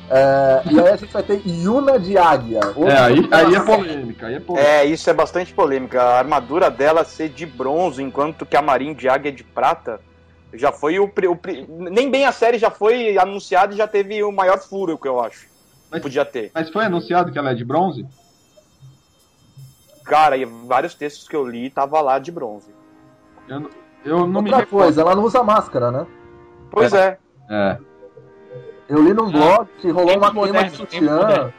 [0.10, 2.60] É, e aí a gente vai ter Yuna de Águia.
[2.78, 4.72] É, aí, aí é polêmica, aí é polêmica.
[4.74, 6.02] É, isso é bastante polêmica.
[6.02, 10.00] A armadura dela ser de bronze, enquanto que a Marinha de Águia é de prata.
[10.54, 14.32] Já foi o, o Nem bem a série já foi anunciada e já teve o
[14.32, 15.48] maior furo que eu acho.
[15.92, 16.52] Mas- Podia ter.
[16.54, 18.06] Mas foi anunciado que ela é de bronze?
[20.06, 22.74] Cara, e vários textos que eu li tava lá de bronze.
[23.48, 23.70] Eu, não-
[24.06, 24.84] eu não me Outra recordo.
[24.84, 26.08] coisa, ela não usa máscara, né?
[26.72, 27.18] Pois é.
[27.50, 27.78] É.
[28.90, 31.54] Eu li num blog que rolou Tempo uma queima de sutiã, moderno.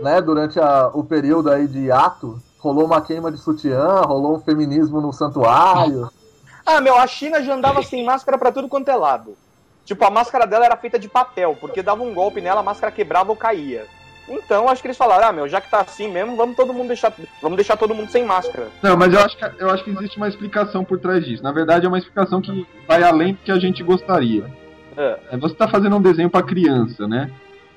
[0.00, 0.20] né?
[0.22, 2.40] Durante a- o período aí de ato.
[2.58, 6.10] Rolou uma queima de sutiã, rolou um feminismo no santuário.
[6.66, 9.36] Ah, meu, a China já andava sem máscara pra tudo quanto é lado.
[9.84, 12.90] Tipo, a máscara dela era feita de papel, porque dava um golpe nela, a máscara
[12.90, 13.86] quebrava ou caía.
[14.28, 16.88] Então, acho que eles falaram, ah, meu, já que tá assim mesmo, vamos todo mundo
[16.88, 18.68] deixar, vamos deixar todo mundo sem máscara.
[18.82, 21.42] Não, mas eu acho, que, eu acho que existe uma explicação por trás disso.
[21.42, 24.50] Na verdade, é uma explicação que vai além do que a gente gostaria.
[24.96, 25.18] É.
[25.32, 27.30] É, você está fazendo um desenho para criança, né?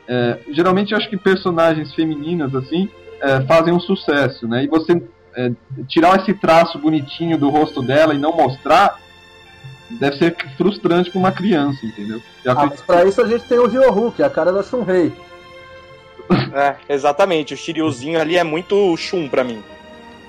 [0.07, 2.89] É, geralmente, eu acho que personagens femininas, assim,
[3.21, 4.63] é, fazem um sucesso, né?
[4.63, 5.01] E você
[5.35, 5.51] é,
[5.87, 8.99] tirar esse traço bonitinho do rosto dela e não mostrar,
[9.99, 12.21] deve ser frustrante para uma criança, entendeu?
[12.43, 14.63] Já Ah, mas pra isso a gente tem o Ryohu, que é a cara da
[14.63, 15.11] Shunrei.
[16.53, 17.53] É, exatamente.
[17.53, 19.63] O Shiryuzinho ali é muito Shun pra mim.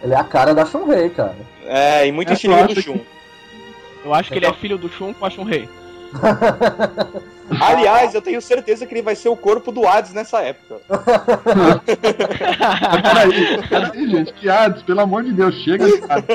[0.02, 1.36] Ele é a cara da Shunrei, cara.
[1.66, 2.98] É, e muito É, eu do acho Shun.
[4.04, 5.68] Eu acho que ele é filho do Shun com a Shun Rei.
[7.60, 10.76] Aliás, eu tenho certeza que ele vai ser o corpo do Hades nessa época.
[13.02, 16.28] Peraí, peraí, gente, que Hades, pelo amor de Deus, chega de Hades.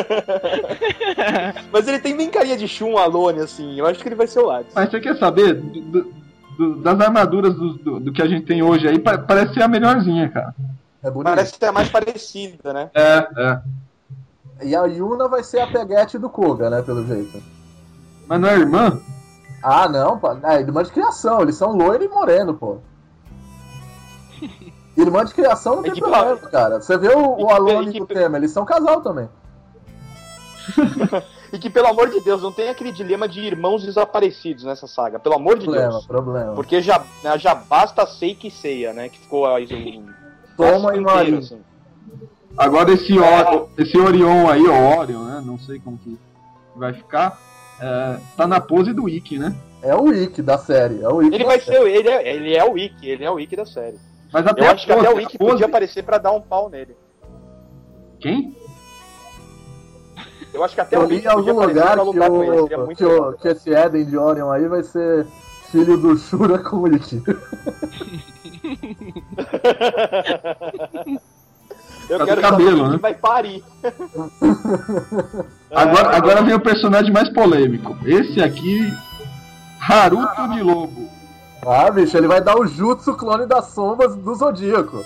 [1.71, 3.77] Mas ele tem bem carinha de Shun Alone, assim.
[3.79, 4.71] Eu acho que ele vai ser o Hades.
[4.73, 6.13] Mas você quer saber do- do-
[6.57, 8.99] do- das armaduras do, do- do que a gente tem hoje aí?
[8.99, 10.53] pa- Parece ser a melhorzinha, cara.
[11.03, 11.11] É.
[11.11, 12.89] Parece que é mais parecida, né?
[12.93, 13.61] É, é.
[14.63, 17.41] E a Yuna vai ser a peguete do Koga, né, pelo jeito.
[18.27, 18.99] Mas não é irmã?
[19.61, 20.31] Ah, não, pô.
[20.43, 22.77] É irmã de criação, eles são loiro e moreno, pô.
[24.95, 26.79] Irmã de criação não É tem problema, cara.
[26.81, 29.27] Você vê o, o Alone e e o Temer, eles são casal também.
[31.53, 35.19] E que, pelo amor de Deus, não tem aquele dilema de irmãos desaparecidos nessa saga.
[35.19, 36.05] Pelo amor de Problema, Deus.
[36.07, 36.53] problema.
[36.55, 39.07] Porque já, né, já basta Seiki e Seiya, né?
[39.07, 39.67] Que ficou aí
[40.57, 41.37] Toma e Maria.
[41.37, 41.61] assim.
[42.57, 45.43] Agora esse, Or- esse Orion aí, Orion, né?
[45.45, 46.17] Não sei como que
[46.75, 47.39] vai ficar.
[47.79, 49.55] é, tá na pose do Ikki, né?
[49.83, 51.03] É o Ikki da série.
[51.03, 51.77] É o Ikki Ele vai série.
[51.77, 53.99] ser, ele é, ele é o Wiki, ele é o Wiki da série.
[54.31, 56.41] Mas até Eu acho que pose, até o Wiki pose- podia aparecer pra dar um
[56.41, 56.95] pau nele.
[58.19, 58.55] Quem?
[60.53, 63.47] Eu acho que até Eu o li em algum lugar que, o, que, o- que
[63.47, 65.25] esse Eden de Orion aí vai ser
[65.71, 67.23] filho do Shura com o Ikki.
[72.09, 72.97] Eu Tá quero cabelo, saber né?
[72.97, 73.63] vai parir.
[75.71, 77.97] Agora, agora vem o personagem mais polêmico.
[78.05, 78.91] Esse aqui,
[79.79, 81.09] Haruto de Lobo.
[81.65, 85.03] Ah, bicho, ele vai dar o Jutsu clone das sombras do Zodíaco.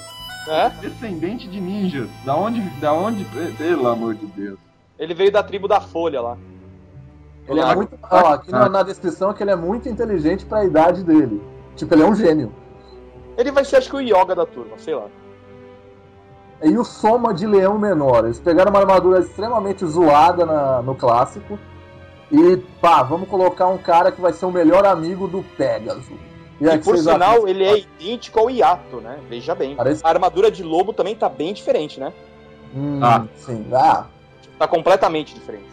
[0.47, 0.69] É?
[0.81, 2.09] Descendente de ninjas.
[2.25, 2.59] Da onde.
[2.81, 3.23] Da onde.
[3.57, 4.57] Pelo amor de Deus.
[4.99, 6.37] Ele veio da tribo da Folha lá.
[7.47, 7.97] Ele é Ah, muito.
[8.09, 11.41] Ó, aqui na, na descrição é que ele é muito inteligente pra idade dele.
[11.75, 12.51] Tipo, ele é um gênio.
[13.37, 15.05] Ele vai ser, acho que, o Yoga da turma, sei lá.
[16.63, 18.25] E o Soma de Leão Menor.
[18.25, 21.57] Eles pegaram uma armadura extremamente zoada na- no clássico.
[22.31, 26.09] E, pá, vamos colocar um cara que vai ser o melhor amigo do Pegasus.
[26.59, 27.47] E, aí, que por sinal, acham?
[27.47, 29.19] ele é idêntico ao Yato, né?
[29.29, 29.75] Veja bem.
[29.75, 32.11] Parece- A armadura de lobo também tá bem diferente, né?
[32.75, 33.25] Hum, Ah.
[33.35, 33.65] Sim.
[33.71, 34.07] Ah,
[34.57, 35.65] Tá completamente diferente.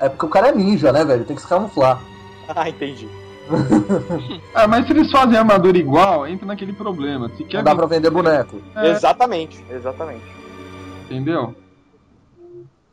[0.00, 1.24] é porque o cara é ninja, né, velho?
[1.24, 2.00] Tem que se camuflar.
[2.54, 3.08] Ah, entendi.
[4.54, 7.28] Ah, mas se eles fazem armadura igual, entra naquele problema.
[7.36, 7.58] Se quer.
[7.58, 8.60] Não dá pra vender boneco.
[8.76, 10.24] É, Exatamente, exatamente.
[11.04, 11.54] entendeu?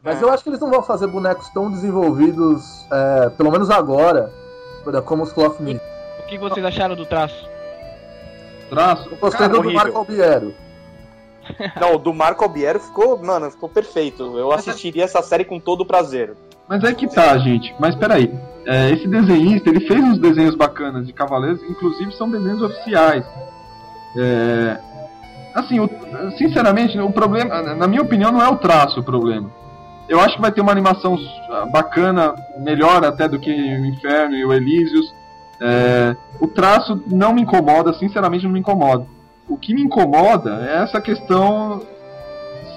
[0.03, 0.23] Mas É.
[0.23, 4.31] eu acho que eles não vão fazer bonecos tão desenvolvidos, é, pelo menos agora,
[5.05, 5.57] como os Cloth.
[5.59, 7.47] O que vocês acharam do traço?
[8.69, 9.09] Traço.
[9.09, 9.77] Eu gostei Cara, do horrível.
[9.77, 10.53] Marco Albiero.
[11.79, 14.37] Não, o do Marco Albiero ficou, mano, ficou perfeito.
[14.37, 16.35] Eu assistiria essa série com todo prazer.
[16.67, 17.73] Mas é que tá, gente.
[17.79, 18.31] Mas peraí.
[18.65, 23.25] É, esse desenhista, ele fez uns desenhos bacanas de Cavaleiros, inclusive são desenhos oficiais.
[24.17, 24.77] É,
[25.55, 25.89] assim, o-
[26.37, 29.49] sinceramente, o problema, na minha opinião, não é o traço o problema.
[30.07, 31.17] Eu acho que vai ter uma animação
[31.71, 35.13] bacana, melhor até do que o Inferno e o Elísios.
[35.61, 39.05] É, o traço não me incomoda, sinceramente não me incomoda.
[39.49, 41.81] O que me incomoda é essa questão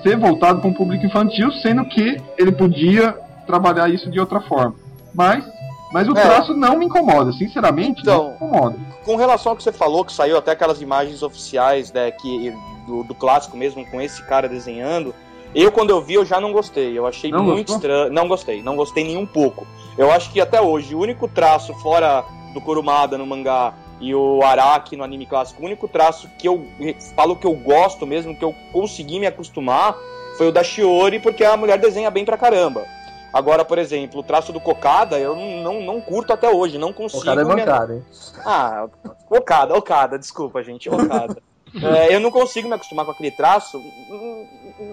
[0.03, 4.75] ser voltado para um público infantil, sendo que ele podia trabalhar isso de outra forma.
[5.15, 5.45] Mas,
[5.93, 6.21] mas o É.
[6.21, 8.77] traço não me incomoda, sinceramente Então, não me incomoda.
[9.05, 12.53] Com relação ao que você falou, que saiu até aquelas imagens oficiais né, que,
[12.87, 15.15] do, do clássico mesmo, com esse cara desenhando,
[15.55, 16.99] eu quando eu vi eu já não gostei.
[16.99, 18.11] Eu achei Não muito estranho.
[18.13, 19.67] Não gostei, não gostei nem um pouco.
[19.99, 24.43] Eu acho que até hoje, o único traço fora do Kurumada no mangá e o
[24.43, 26.67] Araki no anime clássico, o único traço que eu
[27.15, 29.97] falo que eu gosto mesmo, que eu consegui me acostumar,
[30.37, 32.85] foi o da Shiori, porque a mulher desenha bem pra caramba.
[33.33, 37.23] Agora, por exemplo, o traço do Kokada, eu não, não, curto até hoje, não consigo.
[37.23, 38.05] O cara é bancário, hein?
[38.45, 38.89] ah,
[39.31, 41.41] Okada, Okada, desculpa, gente, Okada.
[41.75, 43.81] É, eu não consigo me acostumar com aquele traço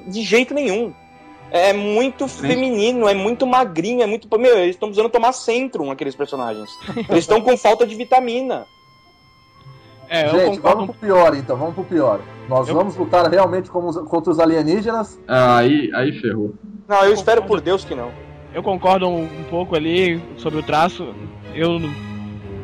[0.08, 0.94] de jeito nenhum.
[1.52, 4.30] É muito feminino, é muito magrinho, é muito.
[4.40, 6.70] Meu, eles estão precisando tomar Centrum, aqueles personagens.
[7.10, 8.66] Eles estão com falta de vitamina.
[10.10, 12.20] É, Gente, vamos pro pior então, vamos pro pior.
[12.48, 15.20] Nós Eu- vamos lutar realmente contra os alienígenas.
[15.28, 16.56] Ah, Aí, aí ferrou.
[16.88, 18.10] Não, eu espero por Deus que não.
[18.54, 21.14] Eu concordo um, um pouco ali sobre o traço.
[21.54, 21.80] Eu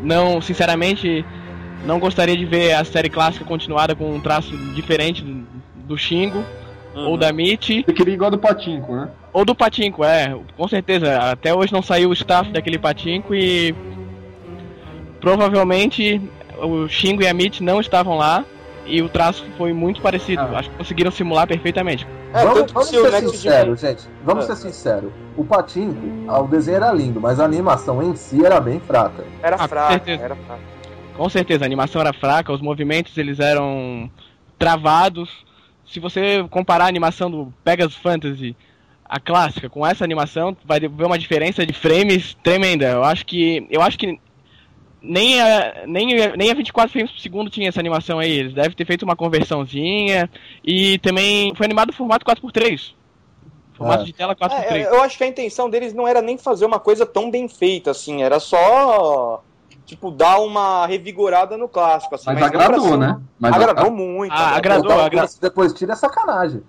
[0.02, 1.24] não, sinceramente,
[1.86, 5.46] não gostaria de ver a série clássica continuada com um traço diferente do,
[5.86, 6.44] do Shingo
[6.96, 7.10] Uhum.
[7.10, 9.10] ou da Mitty Você queria igual do Patinco, né?
[9.34, 11.18] ou do Patinco, é, com certeza.
[11.30, 13.76] Até hoje não saiu o staff daquele Patinco e
[15.20, 16.22] provavelmente
[16.62, 18.46] o Shingo e a Mitty não estavam lá
[18.86, 20.42] e o traço foi muito parecido.
[20.42, 20.60] Ah.
[20.60, 22.06] Acho que conseguiram simular perfeitamente.
[22.34, 24.04] É, vamos vamos ser sinceros, gente.
[24.24, 24.48] Vamos É.
[24.48, 25.12] ser sinceros.
[25.38, 25.96] O Patinco,
[26.28, 29.24] ah, o desenho era lindo, mas a animação em si era bem fraca.
[29.42, 30.24] Era Ah, certeza.
[30.24, 30.62] era fraco.
[31.16, 34.10] Com certeza, a animação era fraca, os movimentos eles eram
[34.60, 35.30] travados.
[35.88, 38.56] Se você comparar a animação do Pegasus Fantasy,
[39.08, 42.86] a clássica, com essa animação, vai ver uma diferença de frames tremenda.
[42.88, 44.20] Eu acho que eu acho que
[45.06, 48.32] nem a, nem, a- nem a 24 frames por segundo tinha essa animação aí.
[48.32, 50.30] Eles devem ter feito uma conversãozinha
[50.64, 52.94] e também foi animado no formato 4x3.
[53.74, 54.06] Formato É.
[54.06, 54.72] de tela 4x3.
[54.72, 57.48] É, eu acho que a intenção deles não era nem fazer uma coisa tão bem
[57.48, 59.44] feita, assim, era só.
[59.86, 62.26] Tipo, dar uma revigorada no clássico, assim.
[62.26, 63.22] Mas pra agradou, ser- né?
[63.40, 64.32] Mas Agradou muito.
[64.34, 64.92] Ah, agradou.
[64.92, 66.64] agradou, Então, depois tira é sacanagem.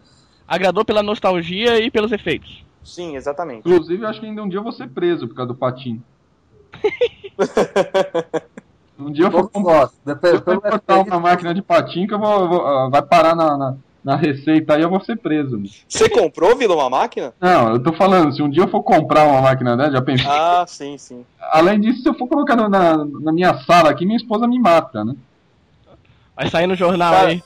[0.46, 2.62] Agradou pela nostalgia e pelos efeitos.
[2.84, 3.60] Sim, exatamente.
[3.60, 6.02] Inclusive, eu acho que ainda um dia eu vou ser preso por causa do patinho.
[8.98, 12.66] um dia eu vou comprar se eu uma máquina de patinho que eu vou, vou-
[12.66, 15.62] ah, vai parar na, na, na receita aí eu vou ser preso.
[15.88, 17.34] Você comprou, Vila, uma máquina?
[17.40, 20.26] Não, eu tô falando, se um dia eu for comprar uma máquina dessa, já pensei.
[20.30, 21.24] Ah, sim, sim.
[21.52, 25.04] Além disso, se eu for colocar na, na minha sala aqui, minha esposa me mata,
[25.04, 25.14] né?
[26.34, 27.42] Vai sair no jornal Cara- aí.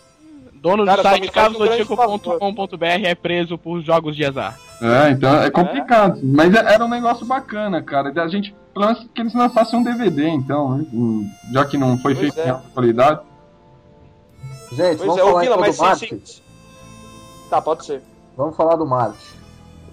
[0.60, 4.58] Dono cara, do site casozotico.com.br é preso por jogos de azar.
[4.82, 6.20] É, então é complicado.
[6.22, 8.12] Mas é- era um negócio bacana, cara.
[8.22, 10.86] A gente, pelo menos que eles lançassem um DVD, então, né?
[11.52, 12.48] Já que não foi Pois feito é.
[12.48, 13.20] em alta qualidade.
[14.72, 16.08] Gente, Pois vamos é, ô falar Vila, então mas do Marte.
[16.08, 16.42] sim, sim.
[17.48, 18.02] Tá, pode ser.
[18.36, 19.26] Vamos falar do Marte.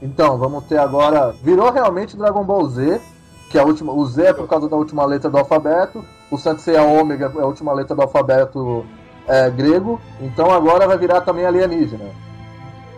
[0.01, 1.31] Então, vamos ter agora.
[1.41, 3.01] Virou realmente Dragon Ball Z,
[3.49, 3.93] que é a última.
[3.93, 6.03] O Z é por causa da última letra do alfabeto.
[6.29, 8.85] O Sensei a Ômega é a última letra do alfabeto
[9.27, 9.99] é, grego.
[10.21, 12.05] Então agora vai virar também alienígena.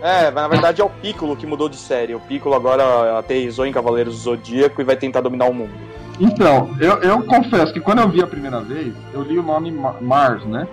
[0.01, 2.15] É, na verdade é o Piccolo que mudou de série.
[2.15, 5.73] O Piccolo agora aterrizou em Cavaleiros do Zodíaco e vai tentar dominar o mundo.
[6.19, 9.71] Então, eu, eu confesso que quando eu vi a primeira vez, eu li o nome
[9.71, 10.67] Ma- Mars, né?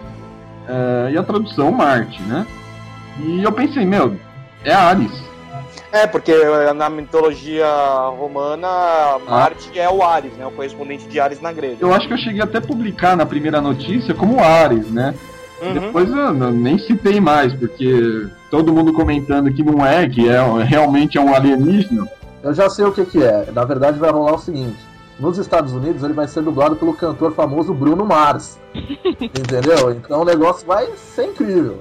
[0.69, 2.45] É, e a tradução Marte, né?
[3.21, 4.17] E eu pensei, meu,
[4.65, 5.13] é Ares.
[5.93, 6.33] É, porque
[6.75, 7.67] na mitologia
[8.19, 8.69] romana,
[9.29, 10.45] Marte é o Ares, né?
[10.47, 11.77] O correspondente de Ares na grega.
[11.81, 15.15] Eu acho que eu cheguei até a publicar na primeira notícia como Ares, né?
[15.61, 15.73] Uhum.
[15.73, 20.39] Depois eu n- nem citei mais, porque todo mundo comentando que não é, que é
[20.65, 22.07] realmente é um alienígena.
[22.43, 23.49] Eu já sei o que, que é.
[23.53, 24.77] Na verdade, vai rolar o seguinte:
[25.19, 28.59] nos Estados Unidos ele vai ser dublado pelo cantor famoso Bruno Mars.
[28.75, 29.91] Entendeu?
[29.93, 31.79] Então o negócio vai ser incrível.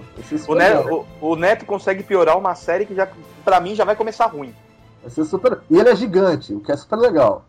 [0.48, 3.08] O, Neto, o, o Neto consegue piorar uma série que já,
[3.44, 4.54] pra mim, já vai começar ruim.
[5.02, 5.60] Vai ser super.
[5.70, 7.44] E ele é gigante, o que é super legal.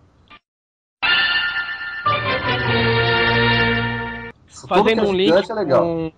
[4.68, 5.82] Fazendo é um link é legal.
[5.82, 6.12] com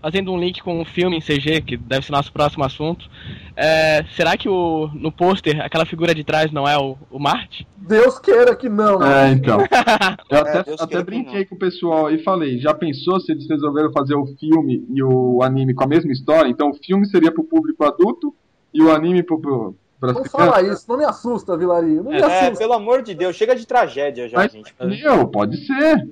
[0.00, 3.10] fazendo um link com um filme em CG, que deve ser nosso próximo assunto.
[3.56, 7.66] é, será que o, no pôster, aquela figura de trás não é o, o Marte?
[7.76, 9.02] Deus queira que não.
[9.02, 9.58] É, então.
[10.30, 13.48] Eu É, até, Deus até brinquei com o pessoal e falei, já pensou se eles
[13.48, 16.48] resolveram fazer o filme e o anime com a mesma história?
[16.48, 18.32] Então o filme seria pro público adulto
[18.72, 20.30] e o anime pro, pro, Não crianças?
[20.30, 22.04] fala isso, não me assusta, Vilarinho.
[22.04, 22.56] Não me É, assusta.
[22.56, 24.72] pelo amor de Deus, chega de tragédia já, Mas, gente.
[24.80, 26.08] meu, pode ser.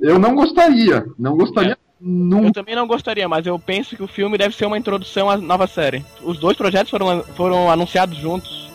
[0.00, 1.06] Eu não gostaria.
[1.18, 2.52] Não gostaria Eu nunca.
[2.52, 5.66] também não gostaria, mas eu penso que o filme deve ser uma introdução à nova
[5.66, 6.04] série.
[6.22, 8.70] Os dois projetos foram, foram anunciados juntos.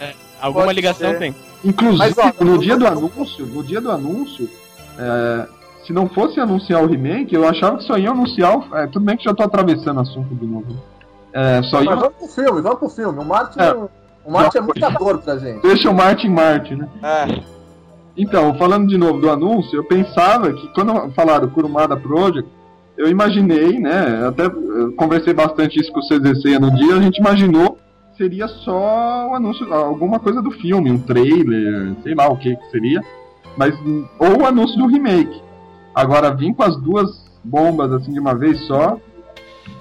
[0.00, 0.14] É.
[0.40, 1.18] Alguma Pode ligação ser.
[1.18, 1.34] tem.
[1.64, 4.48] Inclusive, Mas, ó, no eu- dia do eu- anúncio, no dia do anúncio,
[4.96, 5.46] é,
[5.84, 8.56] se não fosse anunciar o remake, eu achava que só ia anunciar.
[8.56, 10.76] O, é, tudo bem que já tô atravessando assunto de novo.
[11.32, 11.96] É, só Mas ia.
[11.96, 13.18] vamos pro filme, vamos pro filme.
[13.18, 13.72] O Martin, É.
[13.74, 15.60] o Martin é muito ator pra gente.
[15.62, 16.88] Deixa o Martin Martin, né?
[17.02, 17.57] É,
[18.18, 22.50] Então, falando de novo do anúncio, eu pensava que quando falaram Kurumada Project,
[22.96, 24.26] eu imaginei, né?
[24.26, 24.50] Até
[24.96, 27.78] conversei bastante isso com o CZC no dia, a gente imaginou
[28.16, 32.70] seria só o anúncio, alguma coisa do filme, um trailer, sei lá o que que
[32.72, 33.00] seria,
[33.56, 33.72] mas
[34.18, 35.40] ou o anúncio do remake.
[35.94, 37.08] Agora vir com as duas
[37.44, 38.98] bombas assim de uma vez só,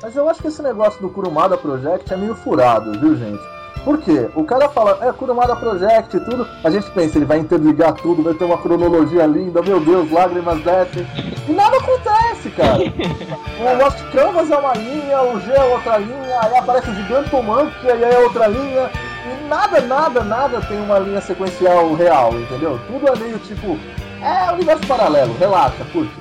[0.02, 3.57] Mas eu acho que esse negócio do Kurumada Project é meio furado, viu, gente?
[3.84, 4.30] Por quê?
[4.36, 8.24] O cara fala, é Kurumada Project e tudo, a gente pensa, ele vai interligar tudo,
[8.24, 11.08] vai ter uma cronologia linda, meu Deus, lágrimas descem.
[11.48, 12.80] E nada acontece, cara.
[13.60, 17.90] O Lost Canvas é uma linha, o G é outra linha, aí aparece o Gigantomante,
[17.90, 18.92] aí é outra linha.
[19.26, 22.80] E nada, nada, nada tem uma linha sequencial real, entendeu?
[22.88, 23.78] Tudo é meio tipo,
[24.22, 26.14] é universo paralelo, relaxa, curte.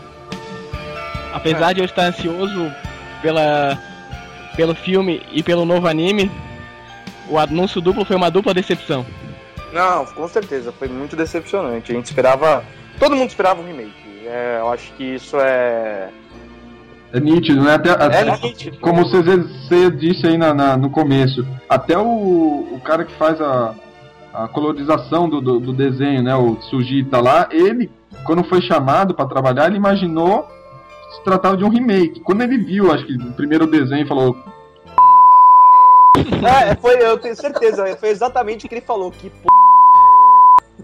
[1.34, 2.72] Apesar de eu estar ansioso
[3.20, 3.78] pela,
[4.56, 6.30] pelo filme e pelo novo anime,
[7.28, 9.04] o anúncio duplo foi uma dupla decepção.
[9.72, 11.92] não, com certeza, foi muito decepcionante.
[11.92, 12.64] A gente esperava.
[12.98, 13.92] Todo mundo esperava um remake.
[14.26, 16.08] É, eu acho que isso é.
[17.12, 17.74] é nítido, né?
[17.74, 18.78] Até, até- É nítido.
[18.78, 22.02] como o CZC disse aí na, na- no começo, até o,
[22.72, 23.74] o cara que faz a,
[24.34, 27.90] a colorização do, do, do desenho, né, o Sujita lá, ele,
[28.24, 30.42] quando foi chamado para trabalhar, ele imaginou
[31.10, 32.20] que se tratava de um remake.
[32.20, 34.36] Quando ele viu, acho que o primeiro desenho, falou,
[36.70, 39.10] É, foi, eu tenho certeza, foi exatamente o que ele falou.
[39.10, 39.48] Que p...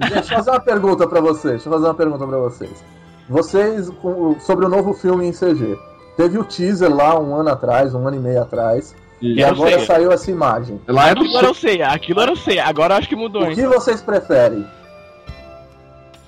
[0.00, 1.54] Gente, deixa eu fazer uma pergunta pra vocês.
[1.54, 2.84] Deixa eu fazer uma pergunta pra vocês.
[3.28, 5.78] Vocês, com- sobre o novo filme em CG.
[6.16, 8.94] Teve o teaser lá um ano atrás, um ano e meio atrás.
[9.20, 9.86] e E Eu agora sei.
[9.86, 10.80] saiu essa imagem.
[10.88, 13.16] lá é do Aquilo era o Seiya, aquilo era o Seiya, agora eu acho que
[13.16, 14.64] mudou, O que vocês preferem?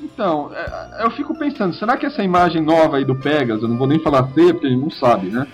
[0.01, 3.77] Então, é, eu fico pensando, será que essa imagem nova aí do Pegas, eu não
[3.79, 5.47] vou nem falar C, porque ele não sabe, né?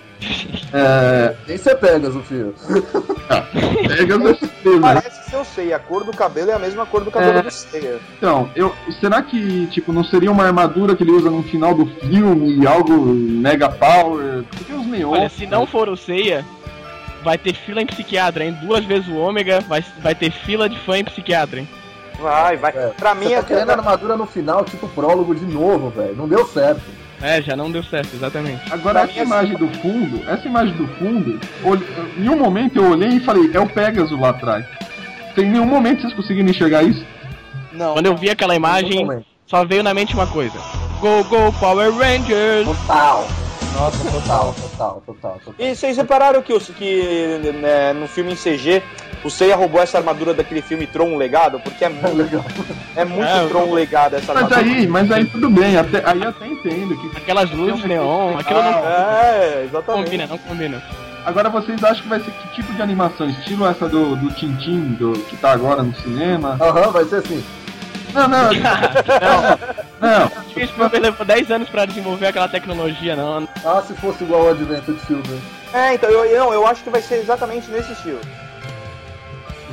[0.73, 2.53] É, Nem você pegas o fio.
[3.87, 4.81] Pegas eu sei, né?
[4.81, 7.41] Parece ser o Seiya, a cor do cabelo é a mesma cor do cabelo É.
[7.43, 7.99] do Seiya.
[8.17, 11.85] Então, eu, será que, tipo, não seria uma armadura que ele usa no final do
[11.85, 14.43] filme, algo mega power?
[14.49, 15.17] Porque os neons...
[15.17, 16.45] Olha, se não for o Seiya,
[17.23, 18.57] vai ter fila em psiquiatra, hein?
[18.63, 21.69] Duas vezes o ômega, vai, vai ter fila de fã em psiquiatra, hein?
[22.19, 22.71] Vai, vai.
[22.75, 22.87] É.
[22.97, 23.37] Pra mim Você é.
[23.37, 26.15] tá querendo armadura no final, tipo prólogo de novo, velho.
[26.15, 26.81] Não deu certo.
[27.23, 28.61] É, já não deu certo, exatamente.
[28.71, 31.85] Agora, essa imagem do fundo, essa imagem do fundo, olhe-
[32.17, 34.65] em um momento eu olhei e falei, é o Pegasus lá atrás.
[35.37, 37.03] Em nenhum momento vocês conseguiram enxergar isso?
[37.71, 37.93] Não.
[37.93, 39.07] Quando eu vi aquela imagem,
[39.47, 40.57] só veio na mente uma coisa.
[40.99, 42.65] Go, go, Power Rangers!
[42.65, 43.25] Total.
[43.73, 45.53] Nossa, total, total, total, total.
[45.57, 48.81] E vocês repararam que, que né, no filme em CG,
[49.23, 51.59] o Seiya roubou essa armadura daquele filme Tron Legado?
[51.59, 52.43] Porque é muito, Legal.
[52.95, 54.61] é muito É, eu- Tron Legado essa Mas armadura.
[54.77, 58.61] aí, mas aí tudo bem, até, aí eu até entendo que Aquelas luzes neon, aquilo
[58.61, 60.03] não É, exatamente.
[60.05, 60.83] combina, não combina.
[61.25, 63.29] Agora vocês acham que vai ser que tipo de animação?
[63.29, 66.57] Estilo essa do, do Tintin, do, que tá agora no cinema?
[66.59, 67.41] Aham, vai ser assim.
[68.13, 68.49] Não, não,
[69.99, 70.25] não.
[70.27, 73.47] O Spielberg levou 10 anos pra desenvolver aquela tecnologia, não.
[73.65, 75.39] Ah, se fosse igual o Adventure Children.
[75.73, 78.19] É, então, eu, eu- não, eu acho que vai ser exatamente nesse estilo.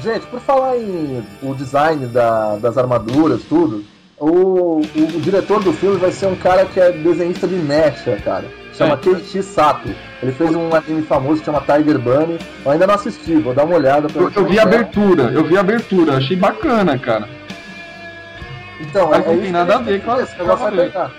[0.02, 3.84] Gente, por falar em o design da- das armaduras, tudo,
[4.18, 4.82] o, o-
[5.16, 8.44] o diretor do filme vai ser um cara que é desenhista de mecha, cara.
[8.72, 8.96] Chama É.
[8.96, 9.90] Keiichi Sato.
[10.22, 12.38] Ele fez um anime famoso que chama Tiger Bunny.
[12.64, 14.08] Eu ainda não assisti, vou dar uma olhada.
[14.08, 17.28] pra Eu, eu vi a abertura, eu vi a abertura, achei bacana, cara.
[18.80, 20.70] Então, Mas não é tem isso nada a ver com a- esse negócio com a
[20.70, 21.12] vai pegar.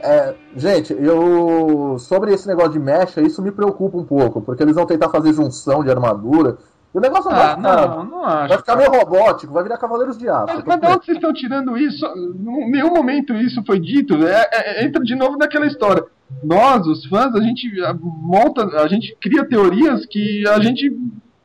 [0.00, 4.74] É, gente, eu sobre esse negócio de mecha, isso me preocupa um pouco, porque eles
[4.76, 6.58] vão tentar fazer junção de armadura.
[6.94, 8.48] E o negócio não vai Ah, ficar, não, não acho.
[8.48, 10.44] vai ficar meio robótico, vai virar Cavaleiros de Aço.
[10.46, 12.06] Mas, mas de onde vocês estão tirando isso?
[12.06, 14.14] Em nenhum momento isso foi dito.
[14.26, 16.04] É- é- entra de novo naquela história.
[16.42, 20.94] Nós, os fãs, a gente ah, monta, a gente cria teorias que a gente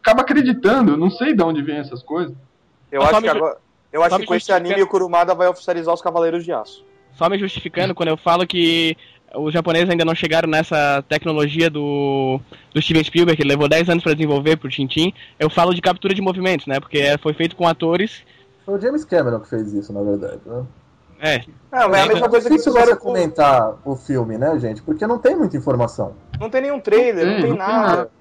[0.02, 0.92] acaba acreditando.
[0.94, 2.34] Eu não sei de onde vem essas coisas.
[2.92, 3.58] Eu Só acho me que ju- agora.
[3.92, 6.86] Eu acho que com esse anime o Kurumada vai oficializar os Cavaleiros de Aço.
[7.14, 8.96] Só me justificando quando eu falo que
[9.36, 12.40] os japoneses ainda não chegaram nessa tecnologia do,
[12.74, 15.82] do Steven Spielberg, que ele levou 10 anos para desenvolver pro Tintin, eu falo de
[15.82, 16.80] captura de movimentos, né?
[16.80, 18.24] Porque é- foi feito com atores.
[18.66, 20.40] Foi o James Cameron que fez isso, na verdade.
[20.46, 20.64] Né?
[21.20, 23.08] É, É, mas é a mesma coisa que difícil fizeram você com...
[23.14, 24.82] comentar o filme, né, gente?
[24.82, 26.14] Porque não tem muita informação.
[26.40, 27.88] Não tem nenhum trailer, não Não tem, tem não tem nada.
[27.96, 28.12] nada.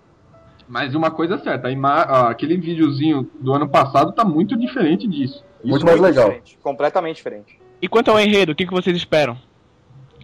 [0.68, 4.56] Mas uma coisa é certa, a ima- ah, aquele videozinho do ano passado tá muito
[4.56, 5.42] diferente disso.
[5.62, 6.26] Isso Muito mais legal.
[6.26, 7.60] Diferente, completamente diferente.
[7.82, 9.36] E quanto ao enredo, o que, que vocês esperam?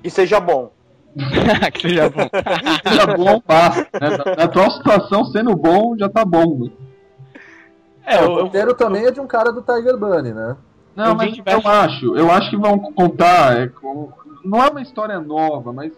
[0.05, 0.70] E seja bom.
[1.72, 2.28] que seja bom.
[2.87, 3.80] seja bom, passa.
[4.01, 4.11] Né?
[4.11, 6.64] Na, na atual situação, sendo bom, já tá bom.
[6.64, 6.70] Né?
[8.07, 10.57] É, o roteiro também é de um cara do Tiger Bunny, né?
[10.95, 11.57] Não, mas tivesse...
[11.57, 13.61] eu acho, eu acho que vão contar.
[13.61, 13.70] É,
[14.45, 15.93] não é uma história nova, mas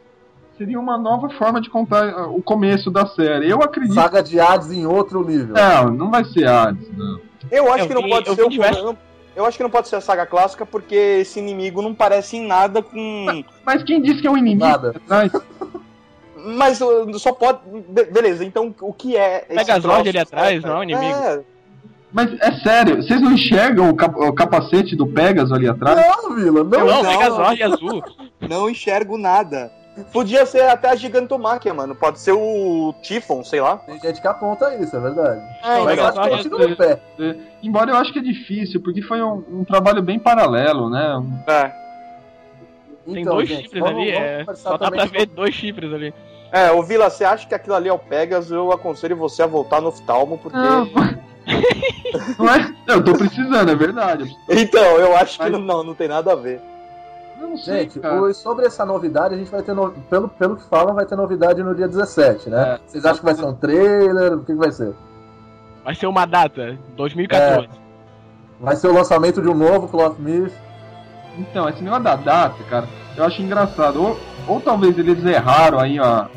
[0.56, 3.48] seria uma nova forma de contar uh, o começo da série.
[3.50, 3.94] Eu acredito.
[3.94, 5.54] Saga de Hades em outro nível.
[5.54, 7.20] Não, não vai ser Hades, não.
[7.50, 8.96] Eu acho Eu que não vi- pode ser o diversos-
[9.38, 12.46] eu acho que não pode ser a saga clássica porque esse inimigo não parece em
[12.46, 13.44] nada com.
[13.64, 14.90] Mas quem disse que é um inimigo Nada.
[15.06, 15.32] atrás?
[16.36, 17.60] Mas uh, só pode.
[17.88, 19.44] be- Beleza, então o que é.
[19.48, 21.04] esse Megazord ali atrás, não é um inimigo.
[21.18, 21.40] É,
[22.12, 25.96] Mas é sério, vocês não enxergam o, cap- o capacete do Pegasus ali atrás?
[26.00, 26.70] Não, Vila, não.
[26.86, 27.02] Não, não.
[27.04, 28.02] Megazord azul.
[28.48, 29.70] não enxergo nada.
[30.12, 31.94] Podia ser até a gigantomáquia, mano.
[31.94, 33.76] Pode ser o Tifon, sei lá.
[33.78, 35.40] Tem gente que aponta isso, é verdade.
[35.62, 36.06] É, Mas então.
[36.08, 37.00] acho que continua no pé.
[37.20, 41.22] É, embora eu acho que é difícil, porque foi um, um trabalho bem paralelo, né?
[41.46, 41.72] É.
[43.12, 45.92] Tem Então, dois gente, chifres vamos- ali, vamos é, só dá pra ver dois chifres
[45.92, 46.12] ali.
[46.52, 48.50] É, ô Vila, você acha que aquilo ali é o Pegasus?
[48.50, 50.56] Eu aconselho você a voltar no oftalmo, porque.
[50.56, 50.86] Não,
[52.38, 52.74] não é?
[52.86, 54.30] Eu tô precisando, é verdade.
[54.48, 56.60] Então, eu acho que Mas- não, não, não tem nada a ver.
[57.40, 58.34] Eu não sei, Gente, cara.
[58.34, 61.62] sobre essa novidade, a gente vai ter, no- pelo, pelo que falam, vai ter novidade
[61.62, 62.74] no dia 17, né?
[62.74, 62.78] É.
[62.86, 64.32] Vocês acham que vai ser um trailer?
[64.34, 64.92] O que, que vai ser?
[65.84, 67.68] Vai ser uma data, 2014.
[68.60, 70.52] Vai ser o lançamento de um novo Call of Myth?
[71.38, 72.86] Então, esse negócio da data, cara,
[73.16, 74.02] eu acho engraçado.
[74.02, 74.18] Ou,
[74.48, 76.28] ou talvez eles erraram aí a,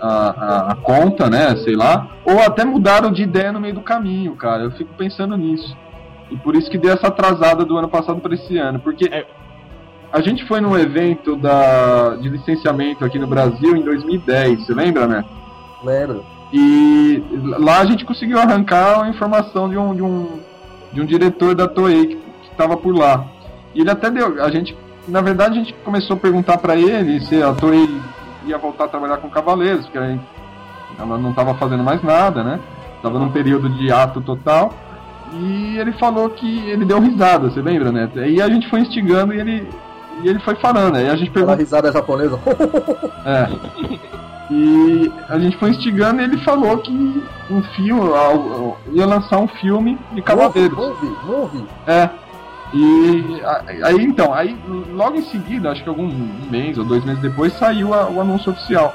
[0.00, 1.54] a, a- a conta, né?
[1.58, 2.08] Sei lá.
[2.24, 4.64] Ou até mudaram de ideia no meio do caminho, cara.
[4.64, 5.76] Eu fico pensando nisso.
[6.30, 8.80] E por isso que deu essa atrasada do ano passado para esse ano.
[8.80, 9.24] Porque É.
[10.12, 15.06] a gente foi num evento da, de licenciamento aqui no Brasil em 2010, você lembra,
[15.06, 15.24] né?
[15.82, 16.24] Lembro.
[16.52, 17.22] E
[17.58, 20.40] lá a gente conseguiu arrancar a informação de um, de um,
[20.92, 23.26] de um diretor da Toei que estava por lá.
[23.74, 24.42] E ele até deu.
[24.42, 27.88] A gente, na verdade, a gente começou a perguntar para ele se a Toei
[28.46, 29.98] ia voltar a trabalhar com Cavaleiros, porque
[30.98, 32.58] ela não estava fazendo mais nada, né?
[32.96, 34.72] Estava num período de ato total.
[35.34, 38.10] E ele falou que ele deu risada, você lembra, né?
[38.26, 39.68] E a gente foi instigando e ele,
[40.22, 40.96] e ele foi falando.
[40.96, 41.56] Aí a gente Aquela perguntou.
[41.64, 42.38] risada japonesa.
[43.24, 43.48] É.
[44.50, 48.10] E a gente foi instigando e ele falou que um filme,
[48.92, 50.76] ia lançar um filme de Cavaleiros.
[50.76, 51.64] Movie, movie.
[51.86, 52.08] É.
[52.72, 53.40] E
[53.84, 54.56] aí então, aí
[54.92, 58.20] logo em seguida, acho que algum um mês ou dois meses depois, saiu a- o
[58.20, 58.94] anúncio oficial.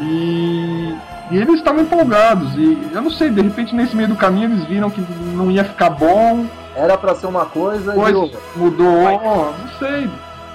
[0.00, 0.94] E,
[1.30, 2.54] e eles estavam empolgados.
[2.56, 5.02] E eu não sei, de repente nesse meio do caminho eles viram que
[5.34, 6.44] não ia ficar bom,
[6.74, 8.40] Era pra ser uma coisa e coisa outra.
[8.56, 9.18] mudou, Vai.
[9.18, 10.10] não sei.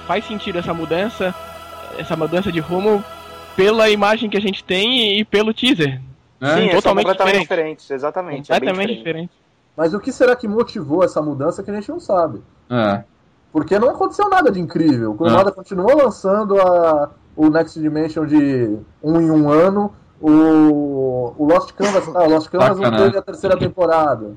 [0.06, 1.34] Faz sentido essa mudança,
[1.98, 3.04] essa mudança de rumo
[3.56, 6.00] pela imagem que a gente tem e pelo teaser.
[6.40, 6.56] Né?
[6.56, 7.92] Sim, são totalmente completamente diferente.
[7.92, 8.52] exatamente.
[8.52, 9.28] é bem Completamente diferente.
[9.28, 9.46] diferente.
[9.76, 12.40] Mas o que será que motivou essa mudança que a gente não sabe?
[12.70, 13.04] É.
[13.52, 15.12] Porque não aconteceu nada de incrível.
[15.12, 19.92] O Kurumada continuou lançando a, o Next Dimension de um em um ano.
[20.20, 24.34] O, o Lost Canvas, ah, o Lost Canvas não teve a terceira temporada.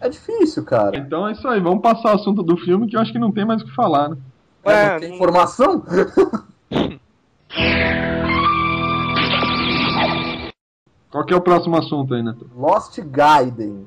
[0.00, 0.96] É difícil, cara.
[0.96, 3.30] Então é isso aí, vamos passar o assunto do filme que eu acho que não
[3.30, 4.16] tem mais o que falar, né?
[4.64, 5.82] É, não tem informação?
[11.10, 12.50] Qual que é o próximo assunto aí, Neto?
[12.56, 13.86] Lost Gaiden.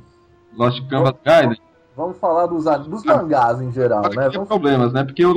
[0.55, 1.59] Lost Canvas Guide?
[1.97, 4.29] Vamos falar dos, dos mangás em geral, Acho né?
[4.29, 5.03] Vamos, problemas, né?
[5.03, 5.33] Porque o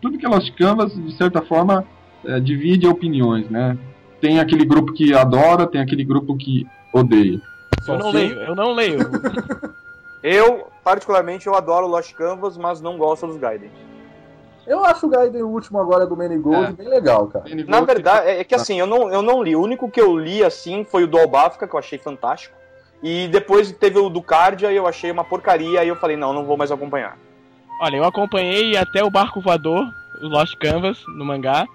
[0.00, 1.84] tudo que é Lost Canvas, de certa forma,
[2.24, 3.78] é, divide opiniões, né?
[4.20, 7.40] Tem aquele grupo que adora, tem aquele grupo que odeia.
[7.86, 8.98] Eu não leio, eu não leio.
[10.22, 13.72] Eu, particularmente, eu adoro Lost Canvas, mas não gosto dos Gaiden.
[14.66, 16.72] Eu acho o Gaiden o último agora do Many Gold É.
[16.72, 17.44] bem legal, cara.
[17.66, 19.56] Na verdade, é é que assim, eu não, eu não li.
[19.56, 22.54] O único que eu li, assim, foi o do Albafka, que eu achei fantástico.
[23.02, 26.32] E depois teve o do Cardia e eu achei uma porcaria, aí eu falei, não,
[26.32, 27.18] não vou mais acompanhar.
[27.80, 29.84] Olha, eu acompanhei até o Barco Voador,
[30.22, 31.66] o Lost Canvas, no mangá,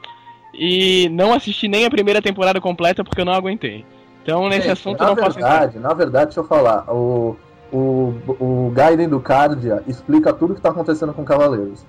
[0.53, 3.85] e não assisti nem a primeira temporada completa porque eu não aguentei.
[4.23, 5.49] Então, nesse Gente, assunto, na eu não posso entrar.
[5.49, 6.89] verdade, na verdade, deixa eu falar.
[6.89, 7.37] O,
[7.71, 11.85] o, o Gaiden do Cardia explica tudo que tá acontecendo com Cavaleiros.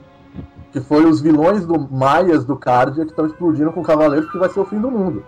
[0.73, 4.49] Que foi os vilões do Maias do Cardia que estão explodindo com Cavaleiros que vai
[4.51, 5.25] ser o fim do mundo.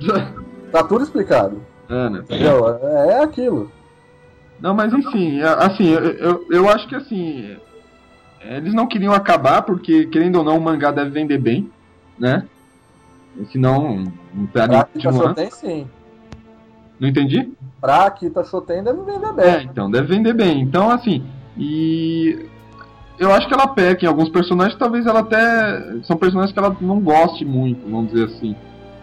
[0.72, 1.60] Tá tudo explicado.
[1.88, 2.24] é, né?
[2.28, 3.70] É, é aquilo.
[4.60, 7.56] Não, mas enfim, é, assim, eu, eu, eu acho que assim.
[8.40, 11.70] é, Eles não queriam acabar, porque, querendo ou não, o mangá deve vender bem,
[12.18, 12.44] né?
[13.52, 14.02] Senão,
[14.34, 15.28] não tá Pra Akita continuando.
[15.28, 15.86] Shoten, sim.
[16.98, 17.52] Não entendi?
[17.80, 19.68] Pra Akita Shoten deve vender É, bem.
[19.70, 20.60] então, deve vender bem.
[20.60, 21.24] Então, assim,
[21.56, 22.46] e
[23.18, 25.36] eu acho que ela peca em alguns personagens, talvez ela até.
[26.02, 28.56] São personagens que ela não goste muito, vamos dizer assim.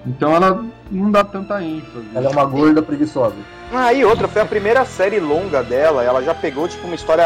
[0.06, 2.08] Então ela não dá tanta ênfase.
[2.16, 3.36] Ela é uma gorda preguiçosa.
[3.72, 7.24] Ah, e outra, foi a primeira série longa dela, ela já pegou, tipo, uma história,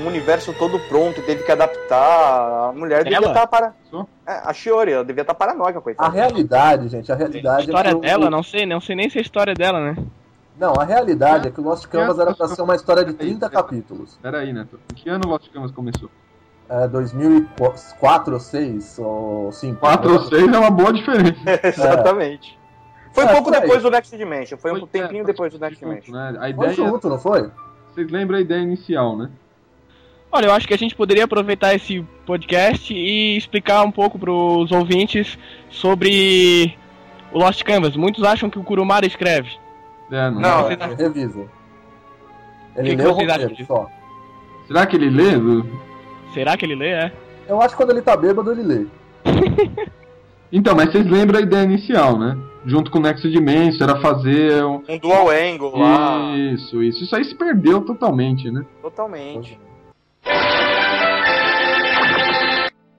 [0.00, 2.68] um universo todo pronto, e teve que adaptar.
[2.68, 3.28] A mulher devia Ela?
[3.28, 3.72] estar para.
[4.26, 6.10] É, a Shiori, ela devia estar paranoica, A coitada.
[6.10, 9.20] realidade, gente, a A realidade história é dela, não sei, não sei nem se é
[9.20, 9.96] a história dela, né?
[10.58, 13.48] Não, a realidade é que o Lost Canvas era pra ser uma história de 30
[13.50, 14.18] capítulos.
[14.22, 14.78] Pera aí, Neto.
[14.92, 16.10] Em que ano Lost Canvas começou?
[16.68, 19.78] é, 2004 ou 6 ou 5.
[19.80, 21.34] 4 ou 6 é uma boa diferença.
[21.66, 22.58] Exatamente.
[23.12, 25.58] Foi um É, pouco depois do Next Dimension, foi um Foi- tempinho é, depois do
[25.58, 26.14] Next junto, Dimension.
[26.14, 26.30] né?
[26.38, 27.50] A Foi ideia, junto, não foi?
[27.92, 29.28] vocês lembram a ideia inicial, né?
[30.30, 34.72] Olha, eu acho que a gente poderia aproveitar esse podcast e explicar um pouco pros
[34.72, 35.38] ouvintes
[35.68, 36.74] sobre
[37.32, 37.94] o Lost Canvas.
[37.96, 39.50] Muitos acham que o Kurumada escreve.
[40.12, 40.40] É, não.
[40.40, 41.44] Não, Vocês acham- Revisa.
[42.76, 43.86] Ele que que lê o vocês acham roteiro só.
[44.66, 45.30] Será que ele lê?
[46.32, 46.90] Será que ele lê?
[46.90, 47.12] É.
[47.48, 48.86] Eu acho que quando ele tá bêbado, ele lê.
[50.54, 52.36] Então, mas vocês lembram a ideia inicial, né?
[52.66, 54.82] Junto com o Next Dimension, era fazer um...
[54.86, 57.04] Um dual angle lá, Isso, isso.
[57.04, 58.62] Isso aí se perdeu totalmente, né?
[58.82, 59.58] totalmente.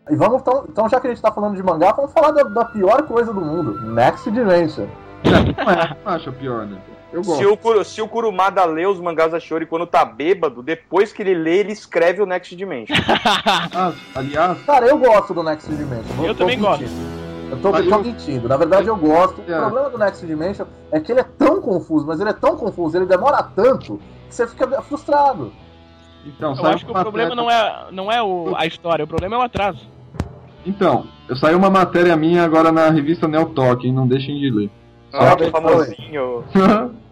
[0.09, 2.41] E vamos, então, então, já que a gente tá falando de mangá, vamos falar da,
[2.41, 4.87] da pior coisa do mundo: Next Dimension.
[5.23, 6.77] Não é, não acho pior, né?
[7.13, 7.37] Eu gosto.
[7.37, 11.13] Se o, Kuro- se o Kurumada lê os mangás da Shory quando tá bêbado, depois
[11.13, 12.95] que ele lê, ele escreve o Next Dimension.
[13.75, 16.25] Ah, aliás, Cara, eu gosto do Next Dimension.
[16.25, 16.81] Eu também gosto.
[16.81, 17.23] mentindo.
[17.51, 18.49] Eu tô, Mas tô eu- mentindo.
[18.49, 19.41] Na verdade, eu gosto.
[19.47, 19.57] É.
[19.57, 22.57] O problema do Next Dimension é que ele é tão confuso, mas ele é tão
[22.57, 25.53] confuso, ele demora tanto, que você fica frustrado.
[26.25, 29.35] então, Eu acho que o problema não é, não é o, a história, o problema
[29.35, 29.87] é o atraso.
[30.65, 33.93] Então, eu saiu uma matéria minha agora na revista Neotalk, hein?
[33.93, 34.71] Não deixem de ler.
[35.11, 36.43] Ah, famosinho.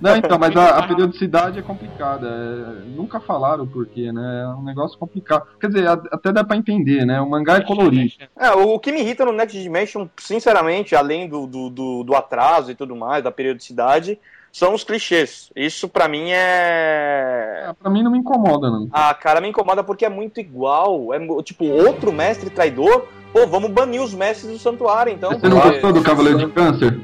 [0.00, 2.26] Não, então, mas a, a periodicidade é complicada.
[2.26, 4.42] é, nunca falaram o porquê, né?
[4.44, 5.46] É um negócio complicado.
[5.60, 7.20] Quer dizer, a- até dá pra entender, né?
[7.20, 8.12] O mangá é colorido.
[8.38, 12.14] É, o, o que me irrita no Next Dimension, sinceramente, além do, do, do, do
[12.14, 14.18] atraso e tudo mais, da periodicidade,
[14.50, 15.50] são os clichês.
[15.54, 17.66] Isso pra mim é.
[17.68, 18.88] É, pra mim não me incomoda, não.
[18.92, 21.12] Ah, cara, me incomoda porque é muito igual.
[21.12, 23.06] É tipo, outro mestre traidor.
[23.32, 25.30] Pô, vamos banir os mestres do santuário, então.
[25.38, 26.98] Você não gostou do Cavaleiro de Câncer?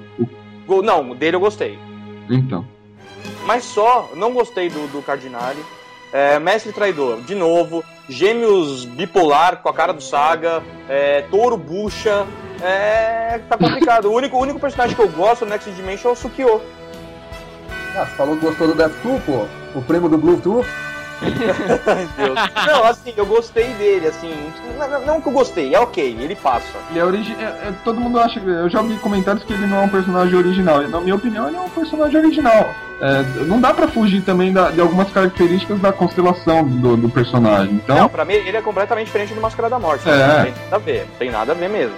[0.83, 1.79] Não, dele eu gostei.
[2.29, 2.65] Então.
[3.47, 5.65] Mas só, não gostei do, do Cardinale.
[6.13, 7.85] É, Mestre Traidor, de novo.
[8.09, 10.63] Gêmeos bipolar com a cara do Saga.
[10.89, 12.27] É, Touro Bucha.
[12.61, 13.41] É.
[13.49, 14.07] tá complicado.
[14.07, 16.61] o, único, o único personagem que eu gosto no Next Dimension é o Sukio.
[17.97, 19.47] Ah, você falou que gostou do Death Tool, pô?
[19.79, 20.67] O primo do Bluetooth?
[22.67, 24.33] Não, assim, eu gostei dele, assim.
[24.79, 26.67] Não, não- que eu gostei, é ok, ele passa.
[26.91, 27.35] Ele é origi...
[27.41, 28.47] é- é- todo mundo acha que.
[28.49, 30.83] Eu já vi comentários que ele não é um personagem original.
[30.83, 32.67] Na minha opinião, ele é um personagem original.
[33.01, 37.75] É, não dá pra fugir também da- de algumas características da constelação do, do personagem.
[37.75, 40.09] Então, Não, pra mim ele é completamente diferente do Máscara da Morte.
[40.09, 40.13] É.
[40.17, 41.95] Não tem nada a ver, não tem nada a ver mesmo.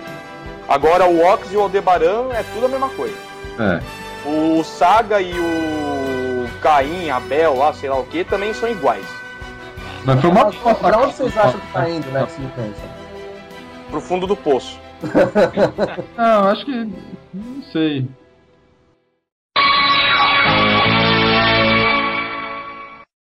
[0.69, 3.15] Agora o Ox e o Aldebaran é tudo a mesma coisa.
[3.59, 3.81] é.
[4.27, 6.18] O Saga e o
[6.61, 9.07] Caim, Abel, lá, sei lá o que, também são iguais.
[10.05, 12.89] Mas foi uma Mas pra onde vocês acham que tá indo o Next Dimension?
[13.91, 14.79] Pro fundo do poço.
[16.17, 16.93] Não, acho que.
[17.35, 18.09] Não sei.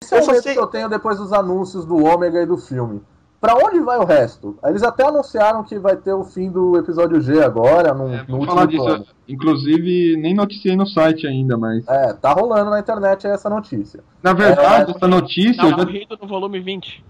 [0.02, 2.46] Esse é Eu o medo sei- que eu tenho depois dos anúncios do Ômega e
[2.46, 3.02] do filme.
[3.43, 4.57] Pra onde vai o resto?
[4.64, 8.36] Eles até anunciaram que vai ter o fim do episódio G agora, no, É, no
[8.36, 8.84] último falar disso.
[8.84, 9.05] plano.
[9.28, 11.84] Inclusive, nem noticiei no site ainda, mas.
[11.88, 13.99] É, tá rolando na internet essa notícia.
[14.22, 15.57] Na verdade, É, essa notícia.
[15.57, 17.05] Tá Eu já, morrido no volume 20.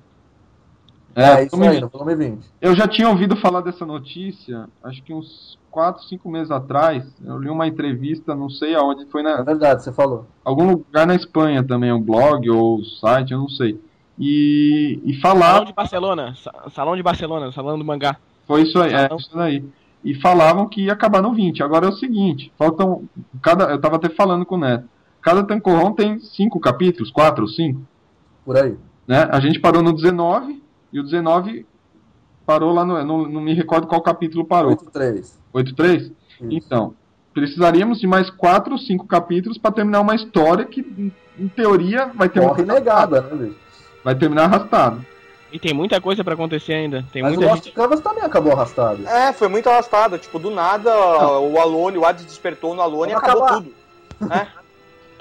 [1.14, 2.46] É, isso eu me- aí, no volume 20.
[2.62, 7.04] Eu já tinha ouvido falar dessa notícia, acho que uns 4, 5 meses atrás.
[7.22, 10.24] Eu li uma entrevista, não sei aonde, foi É na verdade, você falou.
[10.42, 13.78] algum lugar na Espanha também, um blog ou site, eu não sei.
[14.18, 16.34] E, e Salão falavam, de Barcelona.
[16.34, 18.16] Sa- Salão de Barcelona, salão do mangá.
[18.46, 19.64] foi isso aí, é isso daí.
[20.04, 21.62] E falavam que ia acabar no 20.
[21.62, 23.04] Agora é o seguinte, faltam
[23.40, 24.84] cada, eu tava até falando com o Neto.
[25.20, 27.80] Cada Tancorron tem 5 capítulos, 4 ou 5,
[28.44, 28.76] Por aí.
[29.06, 29.28] né?
[29.30, 30.60] A gente parou no 19
[30.92, 31.64] e o 19
[32.44, 34.72] parou lá no, não, não me recordo qual capítulo parou.
[34.76, 35.38] 8-3.
[35.54, 35.96] 8.3?
[36.00, 36.14] Isso.
[36.50, 36.94] Então,
[37.32, 40.80] precisaríamos de mais 4 ou 5 capítulos para terminar uma história que,
[41.38, 43.56] em- teoria, vai ter Corre negada, né, bicho?
[44.04, 45.04] Vai terminar arrastado.
[45.52, 47.04] E tem muita coisa pra acontecer ainda.
[47.12, 47.74] Tem Mas o muita Lost gente.
[47.74, 49.06] Canvas também acabou arrastado.
[49.06, 50.16] É, foi muito arrastado.
[50.16, 50.90] Tipo, do nada
[51.40, 53.60] o Alone, o Hades despertou no Alone e Vamos acabou acabar.
[53.62, 53.74] tudo.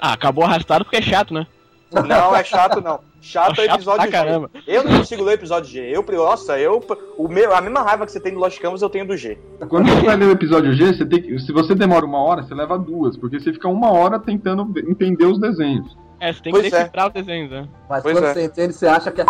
[0.00, 1.46] Ah, acabou arrastado porque é chato, né?
[1.92, 3.00] Não, é chato não.
[3.20, 4.10] Chato é o Chato episódio G.
[4.10, 4.50] caramba.
[4.66, 5.80] Eu não consigo ler o episódio G.
[5.94, 6.82] Eu, nossa, eu.
[7.16, 9.38] O meu, a mesma raiva que você tem do Lost Canvas, eu tenho do G.
[9.68, 12.42] Quando você vai ler o episódio G, você tem que, se você demora uma hora,
[12.42, 15.96] você leva duas, porque você fica uma hora tentando entender os desenhos.
[16.22, 16.78] É, você tem que Pois é.
[16.78, 17.68] decifrar os desenhos, né?
[17.90, 18.32] Mas Pois quando é.
[18.32, 19.24] você entende, você acha que é.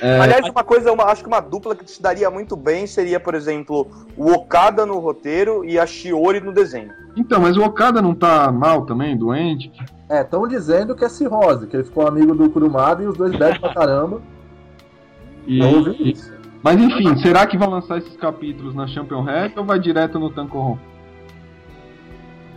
[0.00, 3.18] É, Aliás, uma coisa, uma, acho que uma dupla que se daria muito bem seria,
[3.20, 3.86] por exemplo,
[4.16, 6.90] o Okada no roteiro e a Shiori no desenho.
[7.16, 9.70] Então, mas o Okada não tá mal também, doente?
[10.08, 13.34] É, estão dizendo que é cirrose, que ele ficou amigo do Kurumada e os dois
[13.36, 14.20] bebem pra caramba.
[15.46, 16.32] E, e- isso.
[16.62, 20.30] mas enfim, será que vão lançar esses capítulos na Champion Rap ou vai direto no
[20.30, 20.78] Tancorron?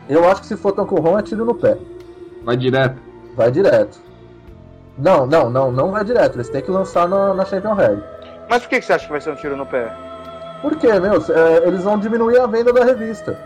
[0.10, 1.78] Eu acho que se for Tankurron é tiro no pé.
[2.44, 2.98] Vai direto.
[3.36, 4.00] Vai direto.
[4.98, 6.36] Não, não, não, não vai direto.
[6.36, 8.00] Eles têm que lançar na, na Champion Red.
[8.50, 9.96] Mas por que que você acha que vai ser um tiro no pé?
[10.62, 11.14] Por quê, meu?
[11.30, 13.38] É, eles vão diminuir a venda da revista.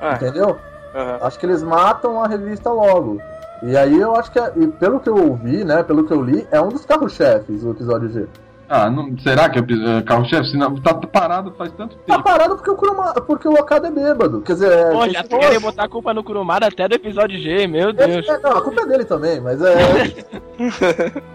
[0.00, 0.14] É.
[0.14, 0.58] Entendeu?
[0.94, 1.18] aham.
[1.22, 3.20] Acho que eles matam a revista logo.
[3.62, 6.20] E aí eu acho que, é- e pelo que eu ouvi, né, pelo que eu
[6.22, 8.26] li, é um dos carro-chefes o episódio G.
[8.68, 10.58] Ah, não, será que é é carro-chefe?
[10.82, 12.24] Tá parado faz tanto Tá tempo.
[12.24, 14.40] parado porque o, Kuruma, porque o Okada é bêbado.
[14.40, 16.94] Quer dizer, é, Pô, tem já que- querem botar a culpa no Kurumada até do
[16.94, 18.26] episódio G, meu Deus.
[18.26, 19.74] É, não, a culpa é dele também, mas é.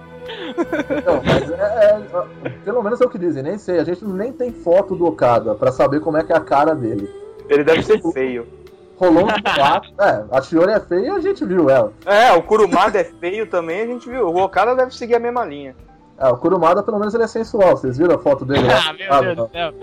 [1.05, 2.01] não, mas é,
[2.45, 3.80] é- Pelo menos é o que dizem, nem sei.
[3.80, 6.73] A gente nem tem foto do Okada pra saber como é que é a cara
[6.75, 7.09] dele.
[7.47, 8.47] Ele deve ser feio.
[8.97, 9.89] Rolou um boato.
[10.01, 11.93] É, a Shiori é feia e a gente viu ela.
[12.05, 14.27] É, o Kurumada é feio também, a gente viu.
[14.27, 15.73] O Okada deve seguir a mesma linha.
[16.20, 17.78] É, o Kurumada, pelo menos, ele é sensual.
[17.78, 18.74] Vocês viram a foto dele lá?
[19.09, 19.74] Ah, meu Deus do céu.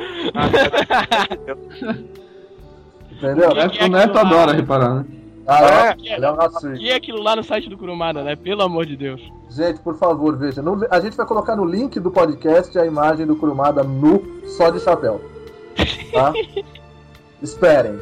[3.11, 3.51] Entendeu?
[3.51, 5.05] O Neto, o Neto adora reparar, né?
[5.47, 5.89] Ah, É.
[5.91, 6.77] é, ele é.
[6.79, 8.35] E aquilo lá no site do Kurumada, né?
[8.37, 9.21] Pelo amor de Deus.
[9.49, 10.61] Gente, por favor, veja.
[10.61, 14.71] no- a gente vai colocar no link do podcast a imagem do Kurumada nu, só
[14.71, 15.21] de chapéu.
[16.13, 16.33] Tá?
[17.41, 17.99] Esperem.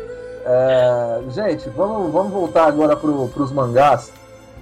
[0.46, 4.12] É, gente, vamos, vamos voltar agora pro, pros mangás.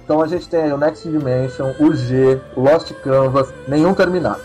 [0.03, 4.41] Então a gente tem aí o Next Dimension, o G, o Lost Canvas, nenhum terminado.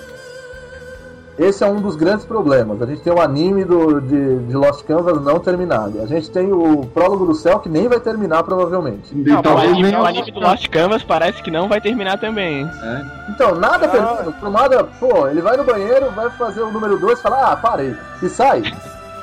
[1.38, 2.82] Esse é um dos grandes problemas.
[2.82, 6.02] A gente tem o anime do, de, de Lost Canvas não terminado.
[6.02, 9.14] A gente tem o Prólogo do Céu que nem vai terminar provavelmente.
[9.14, 12.18] Não, o talvez anime, nem o anime do Lost Canvas parece que não vai terminar
[12.18, 12.70] também, hein?
[12.82, 13.88] É, Então, nada Ah.
[13.88, 14.80] termina.
[14.82, 17.94] O pô, ele vai no banheiro, vai fazer o número 2 e fala, ah, parei.
[18.20, 18.62] E sai.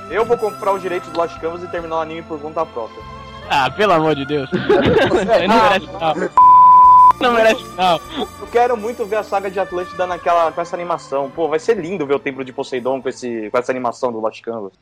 [0.10, 3.15] Eu vou comprar os direitos do Lost Canvas e terminar o anime por conta própria.
[3.50, 4.50] Ah, pelo amor de Deus.
[4.54, 6.16] Ele não merece final.
[7.22, 8.02] Não merece final.
[8.42, 11.30] Eu quero muito ver a saga de Atlântida naquela, com essa animação.
[11.30, 14.20] Pô, vai ser lindo ver o Templo de Poseidon com, esse, com essa animação do
[14.20, 14.74] Lost Canvas.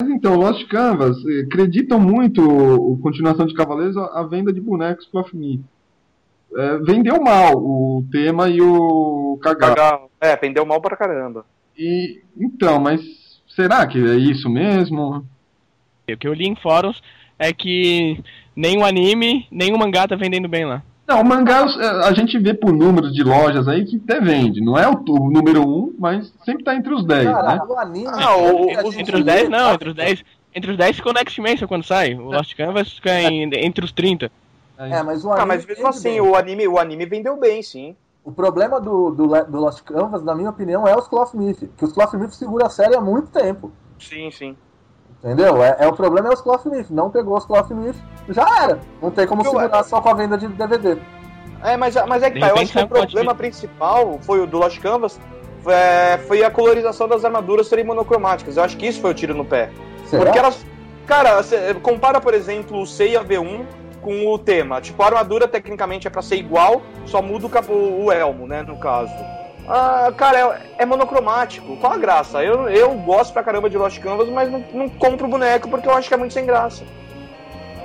[0.00, 4.52] Mas então, Lost Canvas eh, acreditam muito o, o continuação de Cavaleiros à, à venda
[4.52, 5.62] de bonecos Cloth Me.
[6.56, 9.68] É, vendeu mal o tema e o Kagá.
[9.68, 11.44] Cagar- É, pendeu mal pra caramba.
[11.78, 13.00] E então, mas
[13.54, 15.24] será que é isso mesmo?
[16.14, 17.02] O que eu li em fóruns
[17.38, 18.22] é que
[18.54, 20.82] nem o anime, nem o mangá tá vendendo bem lá.
[21.06, 24.60] Não, o mangá eh, a gente vê por números de lojas aí que até vende.
[24.60, 27.62] Não é o, o número 1, mas sempre tá entre os 10, Cara, né?
[27.68, 28.06] o anime.
[28.06, 30.24] Ah, o- a os- gente Entre os lê, 10, não, entre os 10.
[30.54, 32.14] Entre os 10 ficou o Next Dimension quando sai.
[32.14, 34.30] O Lost Canvas fica em- entre os 30.
[34.78, 35.42] É, mas o anime.
[35.42, 36.20] Ah, mas mesmo assim, bem.
[36.20, 37.94] o anime, o anime vendeu bem, sim.
[38.24, 41.68] O problema do, do, do Lost Canvas, na minha opinião, é os Cloth Myth.
[41.76, 43.72] Que os Cloth Myth segura a série há muito tempo.
[43.98, 44.56] Sim, sim.
[45.22, 45.62] Entendeu?
[45.62, 46.86] É, é o problema é os Cloth Myth.
[46.90, 47.96] Não pegou os Cloth Myth,
[48.30, 48.78] já era.
[49.02, 50.96] Não tem como Eu- segurar só com a venda de DVD.
[51.62, 54.46] É, mas, mas é que tá, eu acho que sai o problema principal foi o
[54.46, 55.20] do Lost Canvas
[55.66, 58.56] é, foi a colorização das armaduras serem monocromáticas.
[58.56, 59.70] Eu acho que isso foi o tiro no pé.
[60.06, 60.24] Será?
[60.24, 60.64] Porque elas.
[61.06, 63.66] Cara, cê compara, por exemplo, o Seiya V1
[64.00, 64.80] com o tema.
[64.80, 68.62] Tipo, a armadura tecnicamente é pra ser igual, só muda o, capo- o elmo, né,
[68.62, 69.12] no caso.
[69.72, 71.76] Ah, cara, é, é monocromático.
[71.76, 72.42] Qual a graça?
[72.42, 75.88] Eu, eu gosto pra caramba de Lost Canvas, mas não, não compro o boneco porque
[75.88, 76.82] eu acho que é muito sem graça.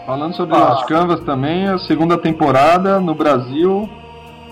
[0.05, 0.69] Falando sobre Ah.
[0.69, 3.87] Lost Canvas também, a segunda temporada no Brasil,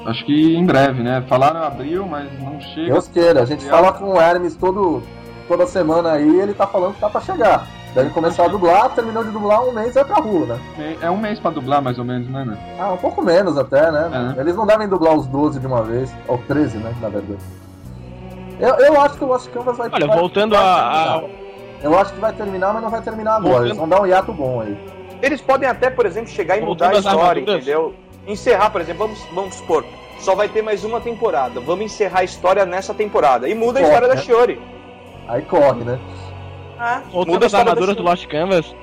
[0.05, 1.23] acho que em breve, né?
[1.27, 2.91] Falaram em abril, mas não chega.
[2.93, 3.41] Deus queira.
[3.41, 5.01] A gente fala com o Hermes todo,
[5.47, 7.67] toda semana aí ele tá falando que tá pra chegar.
[7.93, 10.45] Deve começar a dublar, terminou de dublar um mês e vai pra rua,
[10.77, 10.95] né?
[11.01, 12.43] É um mês pra dublar, mais ou menos, né?
[12.43, 12.57] né?
[12.79, 14.33] Ah, um pouco menos até, né?
[14.35, 14.41] É.
[14.41, 16.11] Eles não devem dublar os 12 de uma vez.
[16.27, 16.91] Ou 13, né?
[16.99, 17.37] Na verdade.
[18.59, 21.43] Eu, eu acho que o Lost Canvas vai Olha, vai- voltando vai a- terminar.
[21.83, 23.49] Eu acho que vai terminar, mas não vai terminar agora.
[23.49, 24.77] Voltando- Eles vão dar um hiato bom aí.
[25.21, 27.93] Eles podem até, por exemplo, chegar e Voltando mudar a história, entendeu?
[28.25, 29.85] Encerrar, por exemplo, vamos, vamos supor,
[30.19, 31.59] só vai ter mais uma temporada.
[31.59, 33.47] Vamos encerrar a história nessa temporada.
[33.49, 34.21] E muda a Corre, história da né?
[34.21, 34.61] Shiori.
[35.27, 35.99] Aí corre, né?
[37.11, 38.76] Voltando muda a às história armaduras do Lost Canvas,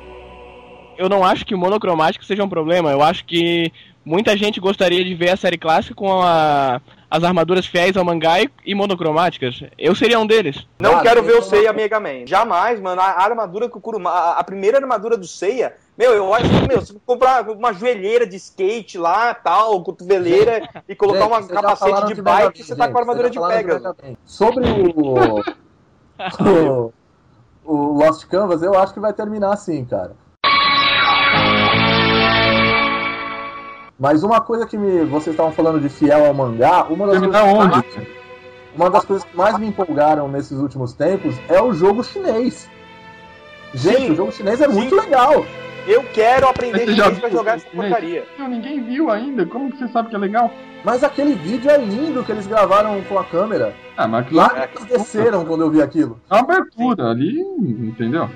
[0.99, 2.91] eu não acho que o monocromático seja um problema.
[2.91, 3.72] Eu acho que
[4.05, 6.80] muita gente gostaria de ver a série clássica com a-
[7.11, 9.64] as armaduras fiéis ao mangá e, e monocromáticas.
[9.76, 10.64] Eu seria um deles.
[10.78, 12.24] Não Ah, quero ver o Seiya Mega Man.
[12.26, 13.01] Jamais, mano.
[13.01, 14.11] A a armadura que o Kuruma.
[14.11, 15.74] A, a primeira armadura do Seiya.
[15.99, 20.95] Meu, eu acho que, meu, se comprar uma joelheira de skate lá, tal, cotoveleira e
[20.95, 23.82] colocar Gente, uma capacete de Mega bike, você tá gente, com a armadura de Pegasus.
[23.82, 24.16] Mega Man.
[24.24, 25.43] Sobre o,
[27.71, 30.12] o, Lost Canvas, eu acho que vai terminar assim, cara.
[33.99, 37.43] Mas uma coisa que me, vocês estavam falando de fiel ao mangá, uma das, coisas,
[37.43, 37.83] onde?
[37.83, 38.09] que mais-
[38.75, 42.68] uma das coisas que mais me empolgaram nesses últimos tempos é o jogo chinês.
[43.75, 44.12] Gente, Sim.
[44.12, 44.73] o jogo chinês é Sim.
[44.75, 45.45] muito legal.
[45.87, 48.24] Eu quero aprender chinês pra jogar essa porcaria.
[48.39, 49.47] Ninguém viu ainda.
[49.47, 50.51] Como que você sabe que é legal?
[50.85, 53.74] Mas aquele vídeo é lindo que eles gravaram com a câmera.
[53.97, 56.20] Ah, mas aquilo lá Lá eles desceram quando eu vi aquilo.
[56.31, 58.31] é uma abertura ali, entendeu?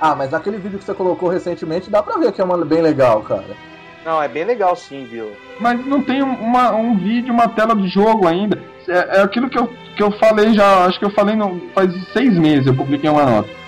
[0.00, 2.80] Ah, mas naquele vídeo que você colocou recentemente dá pra ver que é uma, bem
[2.80, 3.56] legal, cara.
[4.04, 5.32] Não, é bem legal sim, viu?
[5.60, 8.58] Mas não tem uma, um vídeo, uma tela do jogo ainda.
[8.88, 11.92] É, é, aquilo que eu, que eu falei já, acho que eu falei no, faz
[12.12, 13.59] seis meses, eu publiquei uma nota.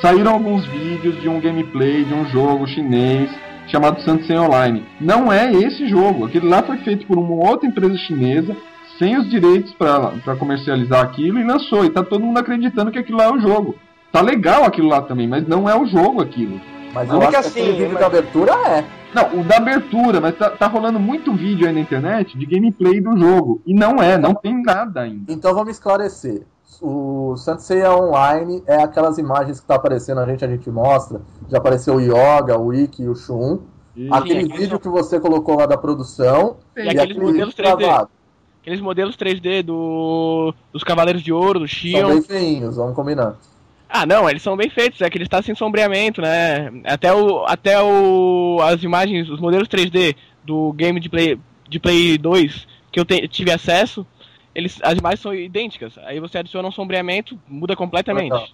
[0.00, 3.30] Saíram alguns vídeos de um gameplay de um jogo chinês
[3.66, 4.84] chamado Sansen Online.
[5.00, 6.26] Não é esse jogo.
[6.26, 8.54] Aquele lá foi feito por uma outra empresa chinesa,
[8.98, 11.84] sem os direitos para comercializar aquilo, e lançou.
[11.84, 13.74] E tá todo mundo acreditando que aquilo lá é o jogo.
[14.12, 16.60] Tá legal aquilo lá também, mas não é o jogo aquilo.
[16.92, 18.00] Mas eu acho que assim, vídeo mas...
[18.00, 18.84] da abertura é.
[19.14, 23.00] Não, o da abertura, mas tá, tá, rolando muito vídeo aí na internet de gameplay
[23.00, 23.62] do jogo.
[23.66, 25.32] E não é, não tem nada ainda.
[25.32, 26.42] Então vamos esclarecer.
[26.80, 31.20] O Sensei Online é aquelas imagens que tá aparecendo a gente, a gente mostra.
[31.48, 33.60] Já apareceu o Yoga, o Wiki e o Shun.
[33.94, 34.08] E...
[34.12, 36.56] Aquele Sim, vídeo que você colocou lá da produção.
[36.76, 37.78] E, e aqueles modelos 3D.
[37.78, 38.10] Gravado.
[38.60, 42.00] Aqueles modelos 3D do, dos Cavaleiros de Ouro, do Shion.
[42.00, 43.36] São bem feinhos, vamos combinar.
[43.88, 46.72] Ah, não, eles são bem feitos, é que eles estão sem sombreamento, né?
[46.84, 52.18] Até o até o as imagens, os modelos 3D do game de Play de Play
[52.18, 52.66] 2
[52.96, 54.06] que eu te, tive acesso,
[54.56, 55.98] eles as imagens são idênticas.
[55.98, 58.32] Aí você adiciona um sombreamento, muda completamente.
[58.32, 58.48] Legal.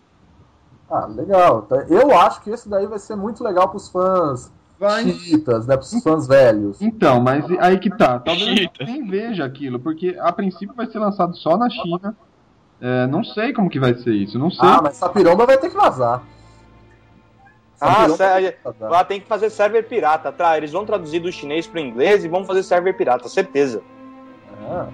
[0.91, 1.63] Ah, legal.
[1.65, 5.05] Então, eu acho que esse daí vai ser muito legal para os fãs vai.
[5.05, 6.83] chiitas, né, para os fãs velhos.
[6.83, 8.19] Então, mas aí que tá.
[8.19, 12.17] Talvez nem veja aquilo, porque a princípio vai ser lançado só na China.
[12.81, 14.69] É, não sei como que vai ser isso, não sei.
[14.69, 16.21] Ah, mas Sapiromba vai ter que vazar.
[17.81, 18.55] Ah, sério.
[18.81, 20.57] Lá tem que fazer server pirata, tá?
[20.57, 23.83] Eles vão traduzir do chinês pro inglês e vão fazer server pirata, certeza.
[24.69, 24.89] Ah,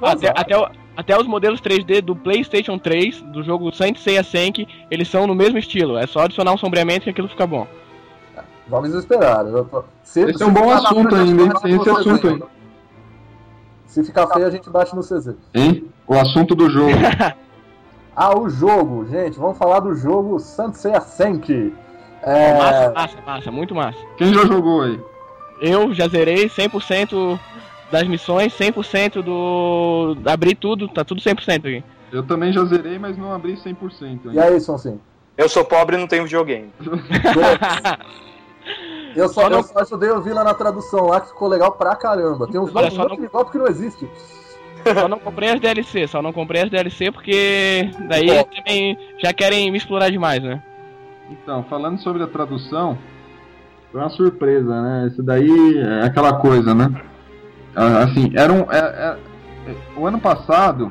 [0.00, 5.08] até, até, até, os modelos 3D do PlayStation 3, do jogo Saint Seiya Senki, eles
[5.08, 5.96] são no mesmo estilo.
[5.98, 7.66] É só adicionar um sombreamento que aquilo fica bom.
[8.68, 9.44] Vamos esperar.
[10.02, 11.50] Se, Esse é um bom assunto ainda, hein?
[11.64, 12.42] Esse assunto aí.
[13.86, 15.34] Se ficar feio, a gente bate no CZ.
[15.54, 15.84] Hein?
[16.06, 16.90] O assunto do jogo.
[18.14, 19.38] ah, o jogo, gente.
[19.38, 21.72] Vamos falar do jogo Sansei Senki.
[22.22, 22.58] É...
[22.58, 23.98] Massa, massa, massa, muito massa.
[24.16, 25.00] Quem já jogou aí?
[25.60, 27.38] Eu já zerei 100%
[27.90, 30.16] das missões, 100% do.
[30.26, 31.84] Abri tudo, tá tudo 100% aqui.
[32.12, 33.76] Eu também já zerei, mas não abri 100%.
[34.02, 34.32] Ainda.
[34.32, 35.00] E aí, Sonsim?
[35.36, 36.70] Eu sou pobre e não tenho videogame.
[39.14, 39.58] Eu só, só, não...
[39.58, 42.46] eu só ajudei a ouvir lá na tradução lá, que ficou legal pra caramba.
[42.46, 43.14] Tem uns nomes não...
[43.14, 44.06] igual porque não existe.
[44.94, 48.44] Só não comprei as DLC, só não comprei as DLC porque daí é.
[48.44, 50.62] também já querem me explorar demais, né?
[51.30, 52.98] Então, falando sobre a tradução,
[53.90, 55.08] foi uma surpresa, né?
[55.10, 56.90] Isso daí é aquela coisa, né?
[57.76, 58.60] Assim, era um.
[58.72, 59.18] É, é,
[59.70, 60.90] é, o ano passado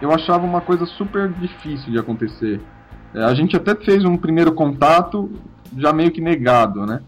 [0.00, 2.60] eu achava uma coisa super difícil de acontecer.
[3.14, 5.30] É, a gente até fez um primeiro contato
[5.76, 7.00] já meio que negado, né?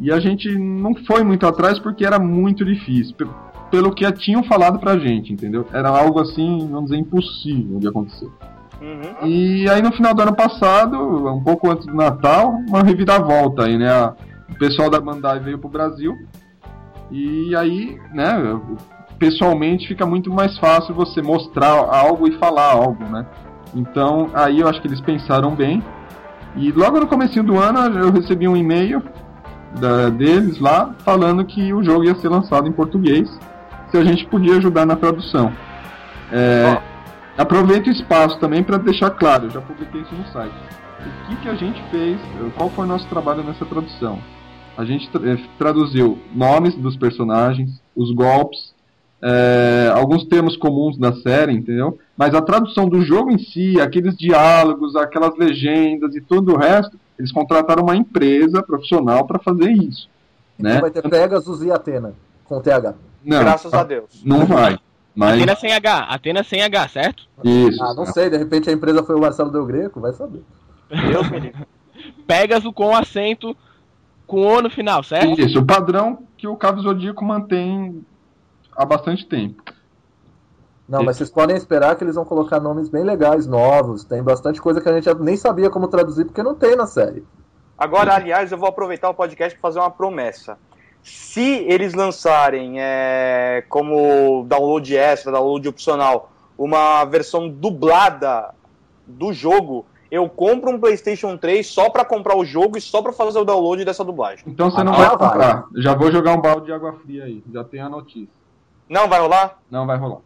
[0.00, 3.14] E a gente não foi muito atrás porque era muito difícil.
[3.70, 5.66] Pelo que tinham falado pra gente, entendeu?
[5.72, 8.28] Era algo assim, vamos dizer, impossível de acontecer.
[8.80, 9.28] Uhum.
[9.28, 10.98] E aí no final do ano passado,
[11.28, 14.12] um pouco antes do Natal, uma reviravolta aí, né?
[14.50, 16.18] O pessoal da Bandai veio pro Brasil.
[17.12, 18.58] E aí, né,
[19.18, 23.26] pessoalmente fica muito mais fácil você mostrar algo e falar algo, né?
[23.74, 25.82] Então, aí eu acho que eles pensaram bem.
[26.56, 29.02] E logo no começo do ano eu recebi um e-mail
[29.78, 33.30] da, deles lá falando que o jogo ia ser lançado em português,
[33.90, 35.52] se a gente podia ajudar na tradução.
[36.32, 36.80] É,
[37.36, 40.54] aproveito o espaço também para deixar claro, já publiquei isso no site.
[41.00, 42.18] O que, que a gente fez,
[42.56, 44.18] qual foi o nosso trabalho nessa tradução?
[44.76, 48.72] A gente é, traduziu nomes dos personagens, os golpes,
[49.22, 51.98] é, alguns termos comuns da série, entendeu?
[52.16, 56.98] Mas a tradução do jogo em si, aqueles diálogos, aquelas legendas e todo o resto,
[57.18, 60.08] eles contrataram uma empresa profissional para fazer isso.
[60.58, 60.80] Então né?
[60.80, 62.14] vai ter Pegasus e Atena,
[62.44, 62.94] com TH.
[63.24, 64.22] Não, Graças a Deus.
[64.24, 64.78] Não vai.
[65.14, 65.34] Mas...
[65.34, 67.22] Atena sem H, Atena sem H, certo?
[67.44, 67.82] Isso.
[67.82, 70.42] Ah, não sei, de repente a empresa foi o Marcelo Del Greco, vai saber.
[70.90, 71.52] Deus me
[72.26, 73.56] Pegasus com acento
[74.26, 75.40] com O no final, certo?
[75.40, 78.04] Isso, o padrão que o Cabo Zodíaco mantém
[78.76, 79.62] há bastante tempo.
[80.88, 84.04] Não, mas vocês podem esperar que eles vão colocar nomes bem legais, novos.
[84.04, 87.24] Tem bastante coisa que a gente nem sabia como traduzir porque não tem na série.
[87.78, 90.58] Agora, aliás, eu vou aproveitar o podcast para fazer uma promessa.
[91.02, 98.54] Se eles lançarem é, como download extra, download opcional, uma versão dublada
[99.06, 103.14] do jogo, eu compro um PlayStation 3 só para comprar o jogo e só para
[103.14, 104.44] fazer o download dessa dublagem.
[104.46, 105.64] Então você não ah, vai comprar.
[105.76, 107.42] Já vou jogar um balde de água fria aí.
[107.50, 108.28] Já tem a notícia.
[108.86, 109.58] Não vai rolar?
[109.70, 110.18] Não vai rolar.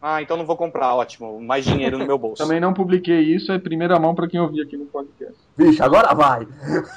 [0.00, 1.38] Ah, então não vou comprar, ótimo.
[1.42, 2.40] Mais dinheiro no meu bolso.
[2.42, 5.34] Também não publiquei isso, é primeira mão para quem ouvir aqui no podcast.
[5.58, 6.48] Vixe, agora vai!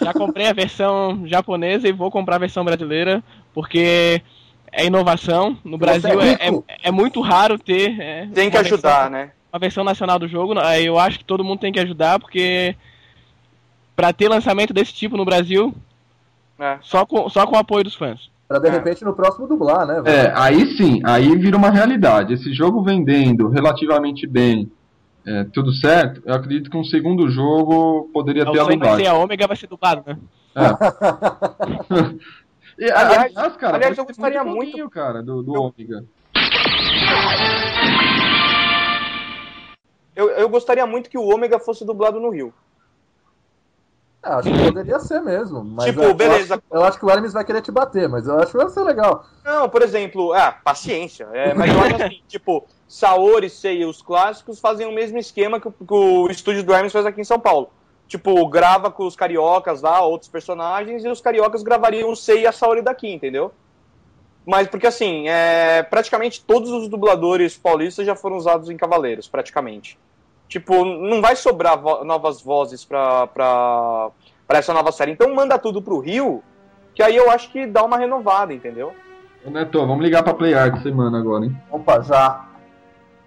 [0.02, 3.22] Já comprei a versão japonesa e vou comprar a versão brasileira,
[3.54, 4.22] porque
[4.72, 5.58] é inovação.
[5.66, 8.00] No Brasil é, é, é, muito raro ter.
[8.00, 9.32] É, tem que ajudar, versão, né?
[9.52, 12.76] Uma versão nacional do jogo, eu acho que todo mundo tem que ajudar, porque
[13.96, 15.74] para ter lançamento desse tipo no Brasil,
[16.60, 16.78] é.
[16.82, 18.30] só, com, só com o apoio dos fãs.
[18.48, 20.02] Pra de repente no próximo dublar, né?
[20.02, 20.16] velho?
[20.16, 22.34] É, aí sim, aí vira uma realidade.
[22.34, 24.72] Esse jogo vendendo relativamente bem,
[25.26, 28.88] é, tudo certo, eu acredito que um segundo jogo poderia O ter a sonho vai
[28.90, 29.08] ser dublagem.
[29.08, 30.18] a Ômega, vai ser dublado, né?
[32.80, 36.06] E, Aliás- cara, aliás, eu gostaria muito muito- cara, do, do Eu- Ômega.
[40.18, 42.52] Eu, eu gostaria muito que o Ômega fosse dublado no Rio.
[44.26, 45.64] É, acho que poderia ser mesmo.
[45.64, 46.56] Mas Tipo, eu, beleza.
[46.56, 48.58] Eu acho, eu acho que o Hermes vai querer te bater, mas eu acho que
[48.58, 49.24] vai ser legal.
[49.46, 51.30] Não, por exemplo, ah, paciência.
[51.34, 55.60] É, mas eu acho assim, tipo, Saori, Sei e os clássicos fazem o mesmo esquema
[55.60, 57.70] que, o- que o estúdio do Hermes faz aqui em São Paulo.
[58.08, 62.48] Tipo, grava com os cariocas lá, outros personagens, e os cariocas gravariam o Sei e
[62.48, 63.52] a Saori daqui, entendeu?
[64.46, 70.00] Mas porque assim, é, praticamente todos os dubladores paulistas já foram usados em Cavaleiros, praticamente.
[70.48, 74.10] Tipo, não vai sobrar vo- novas vozes pra, pra,
[74.48, 75.12] pra essa nova série.
[75.12, 76.42] Então manda tudo pro Rio,
[76.96, 78.94] que aí eu acho que dá uma renovada, entendeu?
[79.46, 81.58] Ô, Neto, vamos ligar pra PlayArt semana agora, hein?
[81.72, 82.46] Opa, já.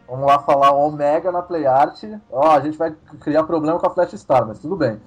[0.08, 2.02] Vamos lá falar Omega na PlayArt.
[2.32, 5.00] Ó, a gente vai criar problema com a Flash Star, mas tudo bem.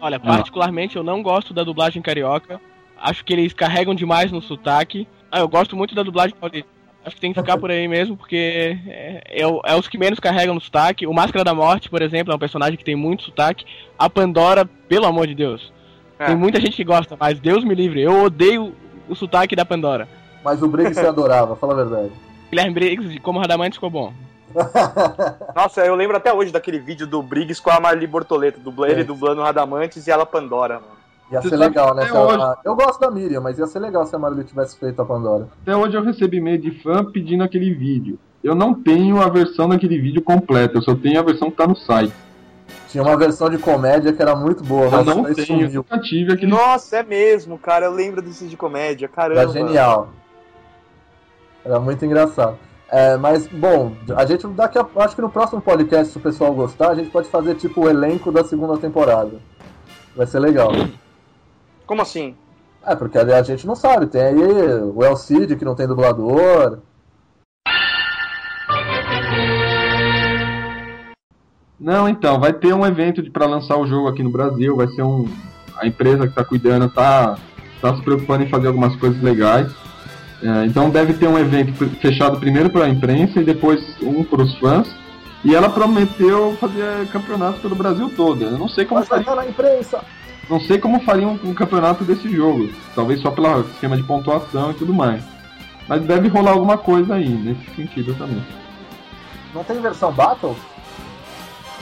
[0.00, 2.60] Olha, particularmente eu não gosto da dublagem carioca.
[2.96, 5.06] Acho que eles carregam demais no sotaque.
[5.30, 6.68] Ah, eu gosto muito da dublagem paulista.
[7.04, 10.18] Acho que tem que ficar por aí mesmo, porque é, é é os que menos
[10.20, 11.06] carregam no sotaque.
[11.06, 13.64] O Máscara da Morte, por exemplo, é um personagem que tem muito sotaque.
[13.98, 15.72] A Pandora, pelo amor de Deus.
[16.18, 16.26] É.
[16.26, 18.74] Tem muita gente que gosta, mas Deus me livre, eu odeio
[19.08, 20.08] o sotaque da Pandora.
[20.44, 22.12] Mas o Briggs se adorava, fala a verdade.
[22.50, 24.12] Guilherme Briggs, como Radamantes, ficou bom.
[25.54, 29.02] Nossa, eu lembro até hoje daquele vídeo do Briggs com a Marli Bortoleto, dubla, ele
[29.02, 29.04] É.
[29.04, 30.97] dublando Radamantes e ela Pandora, mano.
[31.30, 32.10] Ia Você ser legal, né?
[32.10, 35.04] hoje- Eu gosto da Miriam, mas ia ser legal se a Marli tivesse feito a
[35.04, 35.48] Pandora.
[35.62, 38.18] Até hoje eu recebi e-mail de fã pedindo aquele vídeo.
[38.42, 41.66] Eu não tenho a versão daquele vídeo completa, eu só tenho a versão que tá
[41.66, 42.14] no site.
[42.88, 45.70] Tinha uma versão de comédia que era muito boa, Eu mas não tenho, sumiu.
[45.74, 46.50] nunca tive aquele.
[46.50, 47.86] Nossa, é mesmo, cara.
[47.86, 49.40] Eu lembro desses de comédia, caramba.
[49.42, 50.08] Era genial.
[51.64, 52.56] Era muito engraçado.
[52.90, 56.54] É, mas, bom, a gente daqui a, acho que no próximo podcast, se o pessoal
[56.54, 59.32] gostar, a gente pode fazer tipo o elenco da segunda temporada.
[60.16, 60.72] Vai ser legal.
[61.88, 62.36] Como assim?
[62.86, 66.80] É, porque a gente não sabe, tem aí o El Cid que não tem dublador.
[71.80, 75.02] Não, então, vai ter um evento pra lançar o jogo aqui no Brasil, vai ser
[75.02, 75.26] um.
[75.78, 77.38] A empresa que tá cuidando tá,
[77.80, 79.72] tá se preocupando em fazer algumas coisas legais.
[80.42, 84.42] É, então deve ter um evento fechado primeiro para a imprensa e depois um para
[84.42, 84.94] os fãs.
[85.42, 88.44] E ela prometeu fazer campeonatos pelo Brasil todo.
[88.44, 90.04] Eu não sei como Mas vai estar na imprensa.
[90.48, 92.70] Não sei como faria um, um campeonato desse jogo.
[92.94, 95.22] Talvez só pelo esquema de pontuação e tudo mais.
[95.86, 98.42] Mas deve rolar alguma coisa aí nesse sentido também.
[99.54, 100.54] Não tem versão Battle?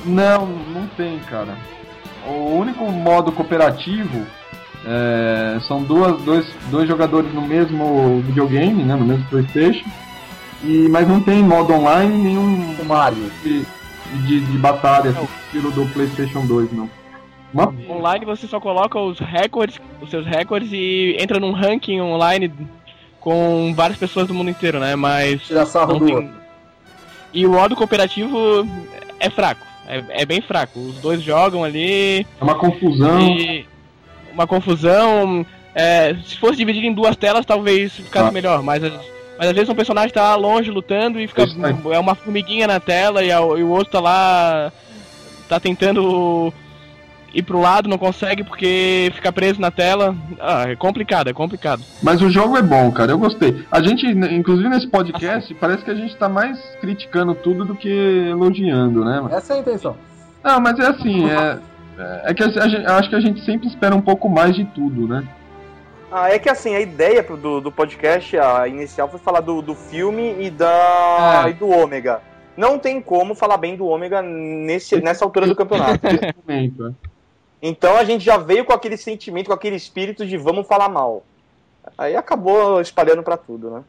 [0.05, 1.57] Não, não tem, cara.
[2.27, 4.27] O único modo cooperativo
[4.85, 9.89] é, são duas, dois, dois jogadores no mesmo videogame, né, no mesmo PlayStation.
[10.63, 13.31] E, mas não tem modo online nenhum O Mario.
[13.43, 13.67] de,
[14.27, 16.89] de, de batalha, assim, estilo do PlayStation 2, não.
[17.65, 22.53] Uma Online você só coloca os recordes, os seus recordes e entra num ranking online
[23.21, 24.95] com várias pessoas do mundo inteiro, né?
[24.95, 26.15] Mas Tirar sarro do tem...
[26.15, 26.31] outro.
[27.33, 28.67] E o modo cooperativo
[29.19, 30.79] é fraco, é, é bem fraco.
[30.81, 33.21] Os dois jogam ali é uma confusão.
[33.21, 33.67] e
[34.33, 35.45] uma confusão.
[35.75, 38.33] é, se fosse dividido em duas telas, talvez ficasse Ah.
[38.33, 38.83] melhor, mas,
[39.39, 41.95] mas às vezes um personagem tá longe lutando e fica aí.
[41.95, 44.73] é uma formiguinha na tela e, a- e o outro tá lá
[45.49, 46.53] tá tentando
[47.37, 50.17] ir pro lado, não consegue porque fica preso na tela.
[50.41, 51.83] Ah, é complicado, é complicado.
[52.03, 53.65] Mas o jogo é bom, cara, eu gostei.
[53.71, 57.91] A gente, inclusive nesse podcast, parece que a gente tá mais criticando tudo do que
[58.31, 59.23] elogiando, né?
[59.31, 59.97] Essa é a intenção.
[60.43, 61.59] Não, mas é assim, é,
[62.25, 65.23] é que gente, acho que a gente sempre espera um pouco mais de tudo, né?
[66.11, 69.75] Ah, é que assim, a ideia do, do podcast a inicial foi falar do, do
[69.75, 71.51] filme e, da, É.
[71.51, 72.21] e do Ômega.
[72.57, 76.01] Não tem como falar bem do Ômega nesse, nessa altura do campeonato.
[77.61, 81.25] Então a gente já veio com aquele sentimento, com aquele espírito de vamos falar mal.
[81.97, 83.85] Aí acabou espalhando pra tudo, né?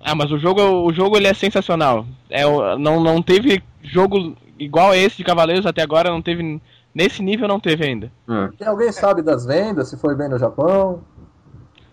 [0.00, 2.04] Ah, mas o jogo, o jogo ele é sensacional.
[2.28, 2.42] É,
[2.76, 6.60] não, não teve jogo igual a esse de Cavaleiros até agora, não teve.
[6.94, 8.12] Nesse nível não teve ainda.
[8.28, 8.66] É.
[8.66, 11.02] Alguém sabe das vendas, se foi bem no Japão?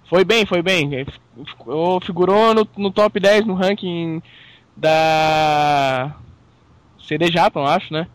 [0.10, 1.06] Foi bem, foi bem.
[2.04, 4.22] Figurou no, no top 10 no ranking
[4.76, 6.16] da
[7.08, 8.08] CD Japão, acho, né?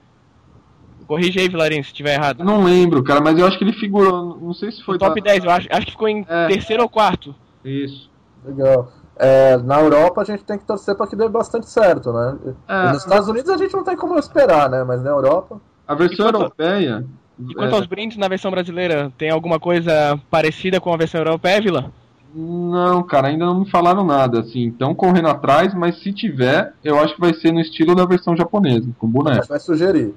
[1.07, 2.43] Corrige aí, Vilarinho, se estiver errado.
[2.45, 4.39] Não lembro, cara, mas eu acho que ele figurou.
[4.41, 6.49] Não sei se foi No top da- 10, eu acho, acho que ficou em É.
[6.49, 7.35] terceiro ou quarto.
[7.65, 8.11] Isso.
[8.45, 8.91] Legal.
[9.17, 12.37] É, na Europa a gente tem que torcer para que dê bastante certo, né?
[12.69, 14.83] É, nos Estados Unidos a gente não tem como esperar, né?
[14.85, 15.61] Mas na Europa.
[15.87, 17.05] a versão E quanto- europeia.
[17.39, 21.21] E quanto é, aos brindes na versão brasileira, tem alguma coisa parecida com a versão
[21.21, 21.93] europeia, Vila?
[22.35, 26.99] Não, cara, ainda não me falaram nada, assim, estão correndo atrás, mas se tiver, eu
[26.99, 29.47] acho que vai ser no estilo da versão japonesa, com boneco.
[29.47, 30.13] Vai sugerir.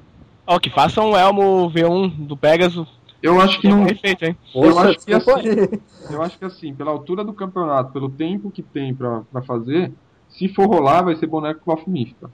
[0.48, 2.88] Ó, que façam um Elmo V1 do Pegasus.
[3.22, 3.86] Eu acho que não.
[3.86, 4.38] Perfeito, hein?
[4.56, 5.82] Eu acho que assim-.
[6.10, 9.91] Eu acho que assim, pela altura do campeonato, pelo tempo que tem pra, pra fazer,
[10.30, 12.32] se for rolar, vai ser boneco Cloth Mística.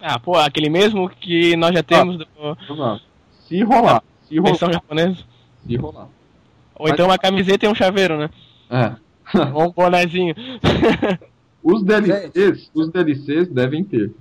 [0.00, 2.26] Ah, pô, aquele mesmo que nós já temos do
[2.66, 3.00] Provável.
[3.48, 5.24] Se rolar, se rolar, versão japonesa.
[5.66, 6.08] se rolar.
[6.74, 8.30] Ou então uma camiseta e um chaveiro, né?
[8.68, 8.92] É.
[9.54, 10.34] Ou um bonezinho.
[11.62, 14.12] Os DLCs, os DLCs devem ter.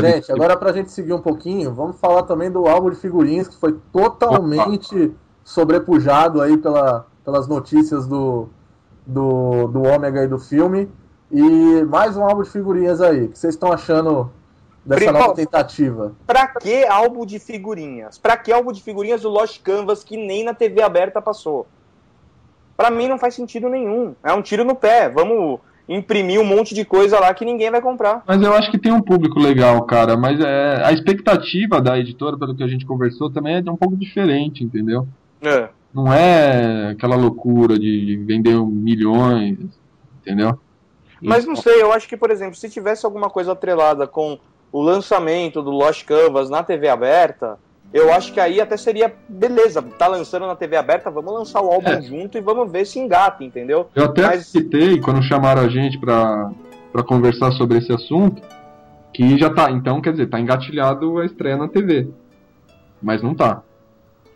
[0.00, 3.56] Gente, agora pra gente seguir um pouquinho, vamos falar também do álbum de figurinhas que
[3.56, 8.48] foi totalmente sobrepujado aí pela, pelas notícias do,
[9.06, 10.90] do, do Ômega e do filme.
[11.30, 13.24] E mais um álbum de figurinhas aí.
[13.24, 14.30] O que vocês estão achando
[14.84, 16.12] dessa Primo- nova tentativa?
[16.26, 18.18] Pra que álbum de figurinhas?
[18.18, 21.66] Pra que álbum de figurinhas do Lost Canvas que nem na TV aberta passou?
[22.76, 24.14] Pra mim não faz sentido nenhum.
[24.22, 25.08] É um tiro no pé.
[25.08, 28.22] Vamos imprimir um monte de coisa lá que ninguém vai comprar.
[28.26, 30.16] Mas eu acho que tem um público legal, cara.
[30.16, 33.96] Mas é, a expectativa da editora, pelo que a gente conversou, também é um pouco
[33.96, 35.06] diferente, entendeu?
[35.42, 35.68] É.
[35.92, 39.58] Não é aquela loucura de de vender milhões,
[40.20, 40.58] entendeu?
[41.20, 44.38] Mas não sei, eu acho que, por exemplo, se tivesse alguma coisa atrelada com
[44.70, 47.58] o lançamento do Lost Canvas na TV aberta,
[47.94, 49.80] eu acho que aí até seria beleza.
[49.82, 52.02] Tá lançando na TV aberta, vamos lançar o álbum É.
[52.02, 53.88] junto e vamos ver se engata, entendeu?
[53.94, 56.50] Eu até Mas- citei quando chamaram a gente pra,
[56.92, 58.42] pra conversar sobre esse assunto,
[59.12, 62.08] que já tá, então quer dizer, tá engatilhado a estreia na TV.
[63.00, 63.62] Mas não tá.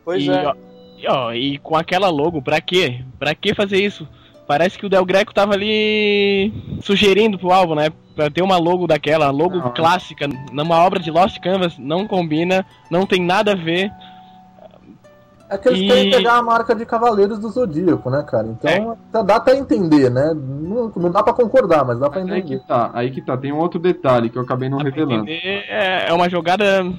[0.05, 0.47] Pois e, é.
[0.47, 0.55] ó,
[0.97, 3.01] e, ó, e com aquela logo, pra quê?
[3.19, 4.09] Pra que fazer isso?
[4.49, 6.51] Parece que o Del Greco tava ali
[6.83, 7.91] sugerindo pro álbum, né?
[8.17, 9.71] Pra ter uma logo daquela, logo Não.
[9.75, 13.93] clássica, numa obra de Lost Canvas, não combina, não tem nada a ver.
[15.51, 18.49] É que eles E- querem pegar a marca de Cavaleiros do Zodíaco, né, cara?
[18.49, 20.33] Então tá- dá até entender, né?
[20.35, 22.67] Não, não dá pra concordar, mas dá pra Mas aí que entender.
[22.67, 23.37] tá, aí que tá.
[23.37, 25.23] Tem um outro detalhe que eu acabei não Dá pra revelando.
[25.25, 26.91] entender, é, é uma jogada.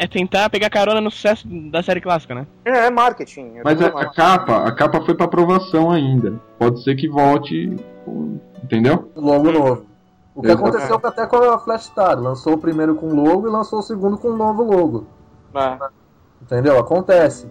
[0.00, 2.46] É tentar pegar carona no sucesso da série clássica, né?
[2.64, 3.56] É, é marketing.
[3.56, 6.40] é Mas a, a capa, a capa foi pra aprovação ainda.
[6.56, 7.74] Pode ser que volte,
[8.62, 9.10] entendeu?
[9.16, 9.86] Logo novo.
[10.36, 10.62] O que Exato.
[10.62, 12.16] aconteceu até com a Flash Star.
[12.16, 15.08] Lançou o primeiro com logo e lançou o segundo com um novo logo.
[15.52, 15.76] É.
[16.42, 16.78] Entendeu?
[16.78, 17.48] Acontece.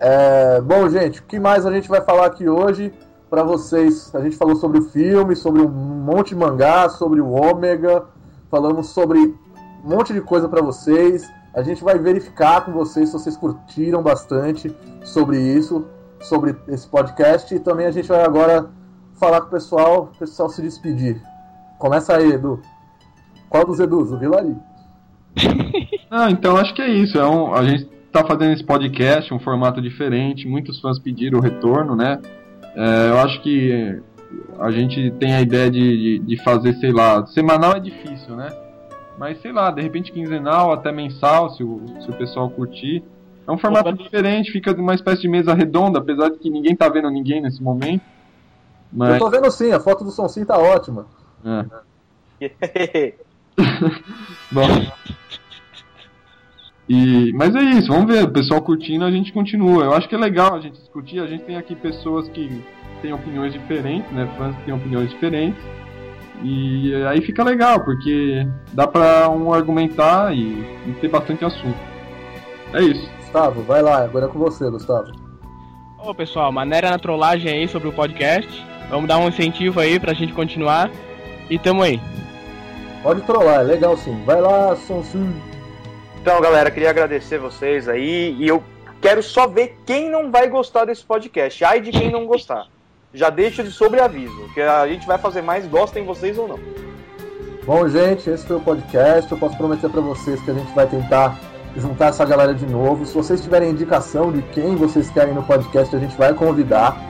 [0.00, 2.90] É, bom, gente, o que mais a gente vai falar aqui hoje
[3.28, 4.14] pra vocês?
[4.14, 8.04] A gente falou sobre o filme, sobre um monte de mangá, sobre o Ômega,
[8.50, 11.30] falamos sobre um monte de coisa pra vocês.
[11.54, 14.74] A gente vai verificar com vocês se vocês curtiram bastante
[15.04, 15.86] sobre isso,
[16.20, 17.54] sobre esse podcast.
[17.54, 18.68] E também a gente vai agora
[19.18, 21.20] falar com o pessoal, o pessoal se despedir.
[21.78, 22.60] Começa aí, Edu.
[23.48, 24.12] Qual dos Edus?
[24.12, 24.56] O Vilari.
[26.12, 27.16] Ah, então acho que é isso.
[27.16, 30.48] É um, a gente tá fazendo esse podcast, um formato diferente.
[30.48, 32.18] Muitos fãs pediram o retorno, né?
[32.74, 34.02] É, eu acho que
[34.58, 38.52] a gente tem a ideia de, de, de fazer, sei lá, semanal é difícil, né?
[39.18, 43.02] Mas sei lá, de repente quinzenal, até mensal, se o, se o pessoal curtir.
[43.46, 44.02] É um formato Opa.
[44.02, 47.62] diferente, fica uma espécie de mesa redonda, apesar de que ninguém tá vendo ninguém nesse
[47.62, 48.02] momento.
[48.92, 51.06] Eu Mas, tô vendo sim, a foto do Sonsim tá ótima.
[51.44, 53.14] é.
[54.50, 54.66] Bom.
[56.92, 59.84] E, mas é isso, vamos ver, o pessoal curtindo, a gente continua.
[59.84, 62.64] Eu acho que é legal a gente discutir, a gente tem aqui pessoas que
[63.00, 64.28] têm opiniões diferentes, né?
[64.36, 65.62] Fãs que têm opiniões diferentes.
[66.42, 70.40] E aí fica legal, porque dá pra um argumentar e,
[70.84, 71.78] e ter bastante assunto.
[72.72, 73.08] É isso.
[73.18, 75.12] Gustavo, vai lá, agora é com você, Gustavo.
[75.96, 78.66] Ô pessoal, maneira na trollagem aí sobre o podcast.
[78.88, 80.90] Vamos dar um incentivo aí pra gente continuar.
[81.48, 82.00] E tamo aí.
[83.00, 84.20] Pode trollar, é legal sim.
[84.24, 85.32] Vai lá, Sonsim.
[86.20, 88.62] Então, galera, queria agradecer vocês aí e eu
[89.00, 91.64] quero só ver quem não vai gostar desse podcast.
[91.64, 92.66] Ai de quem não gostar.
[93.14, 96.60] Já deixo de sobreaviso, que a gente vai fazer mais, gostem vocês ou não.
[97.64, 99.32] Bom, gente, esse foi o podcast.
[99.32, 101.38] Eu posso prometer pra vocês que a gente vai tentar
[101.74, 103.06] juntar essa galera de novo.
[103.06, 107.00] Se vocês tiverem indicação de quem vocês querem no podcast, a gente vai convidar.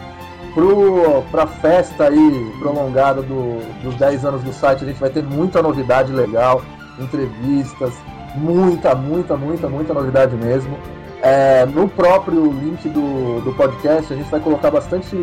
[0.55, 5.23] Pro, pra festa aí prolongada do, dos 10 anos do site, a gente vai ter
[5.23, 6.63] muita novidade legal,
[6.99, 7.95] entrevistas,
[8.35, 10.77] muita, muita, muita, muita novidade mesmo.
[11.23, 15.17] É, no próprio link do, do podcast, a gente vai colocar bastante.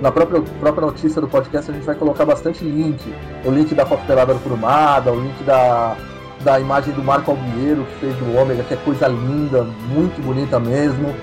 [0.00, 3.00] Na própria, própria notícia do podcast, a gente vai colocar bastante link.
[3.44, 5.96] O link da foto pelada do Kurumada, o link da,
[6.42, 10.58] da imagem do Marco Algueiro, que fez do Ômega, que é coisa linda, muito bonita
[10.60, 11.14] mesmo.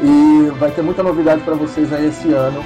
[0.00, 2.62] E vai ter muita novidade para vocês aí esse ano.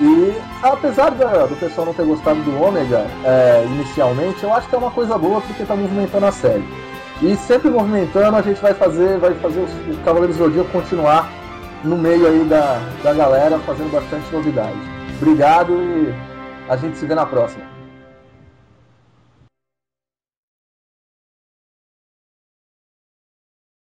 [0.00, 0.32] E
[0.62, 4.78] apesar da- do pessoal não ter gostado do Ômega é, inicialmente, eu acho que é
[4.78, 6.64] uma coisa boa porque tá movimentando a série.
[7.22, 11.30] E sempre movimentando, a gente vai fazer, vai fazer os, os Cavaleiros do Zodíaco continuar
[11.84, 14.78] no meio aí da, da galera, fazendo bastante novidade.
[15.20, 16.14] Obrigado e
[16.68, 17.69] a gente se vê na próxima.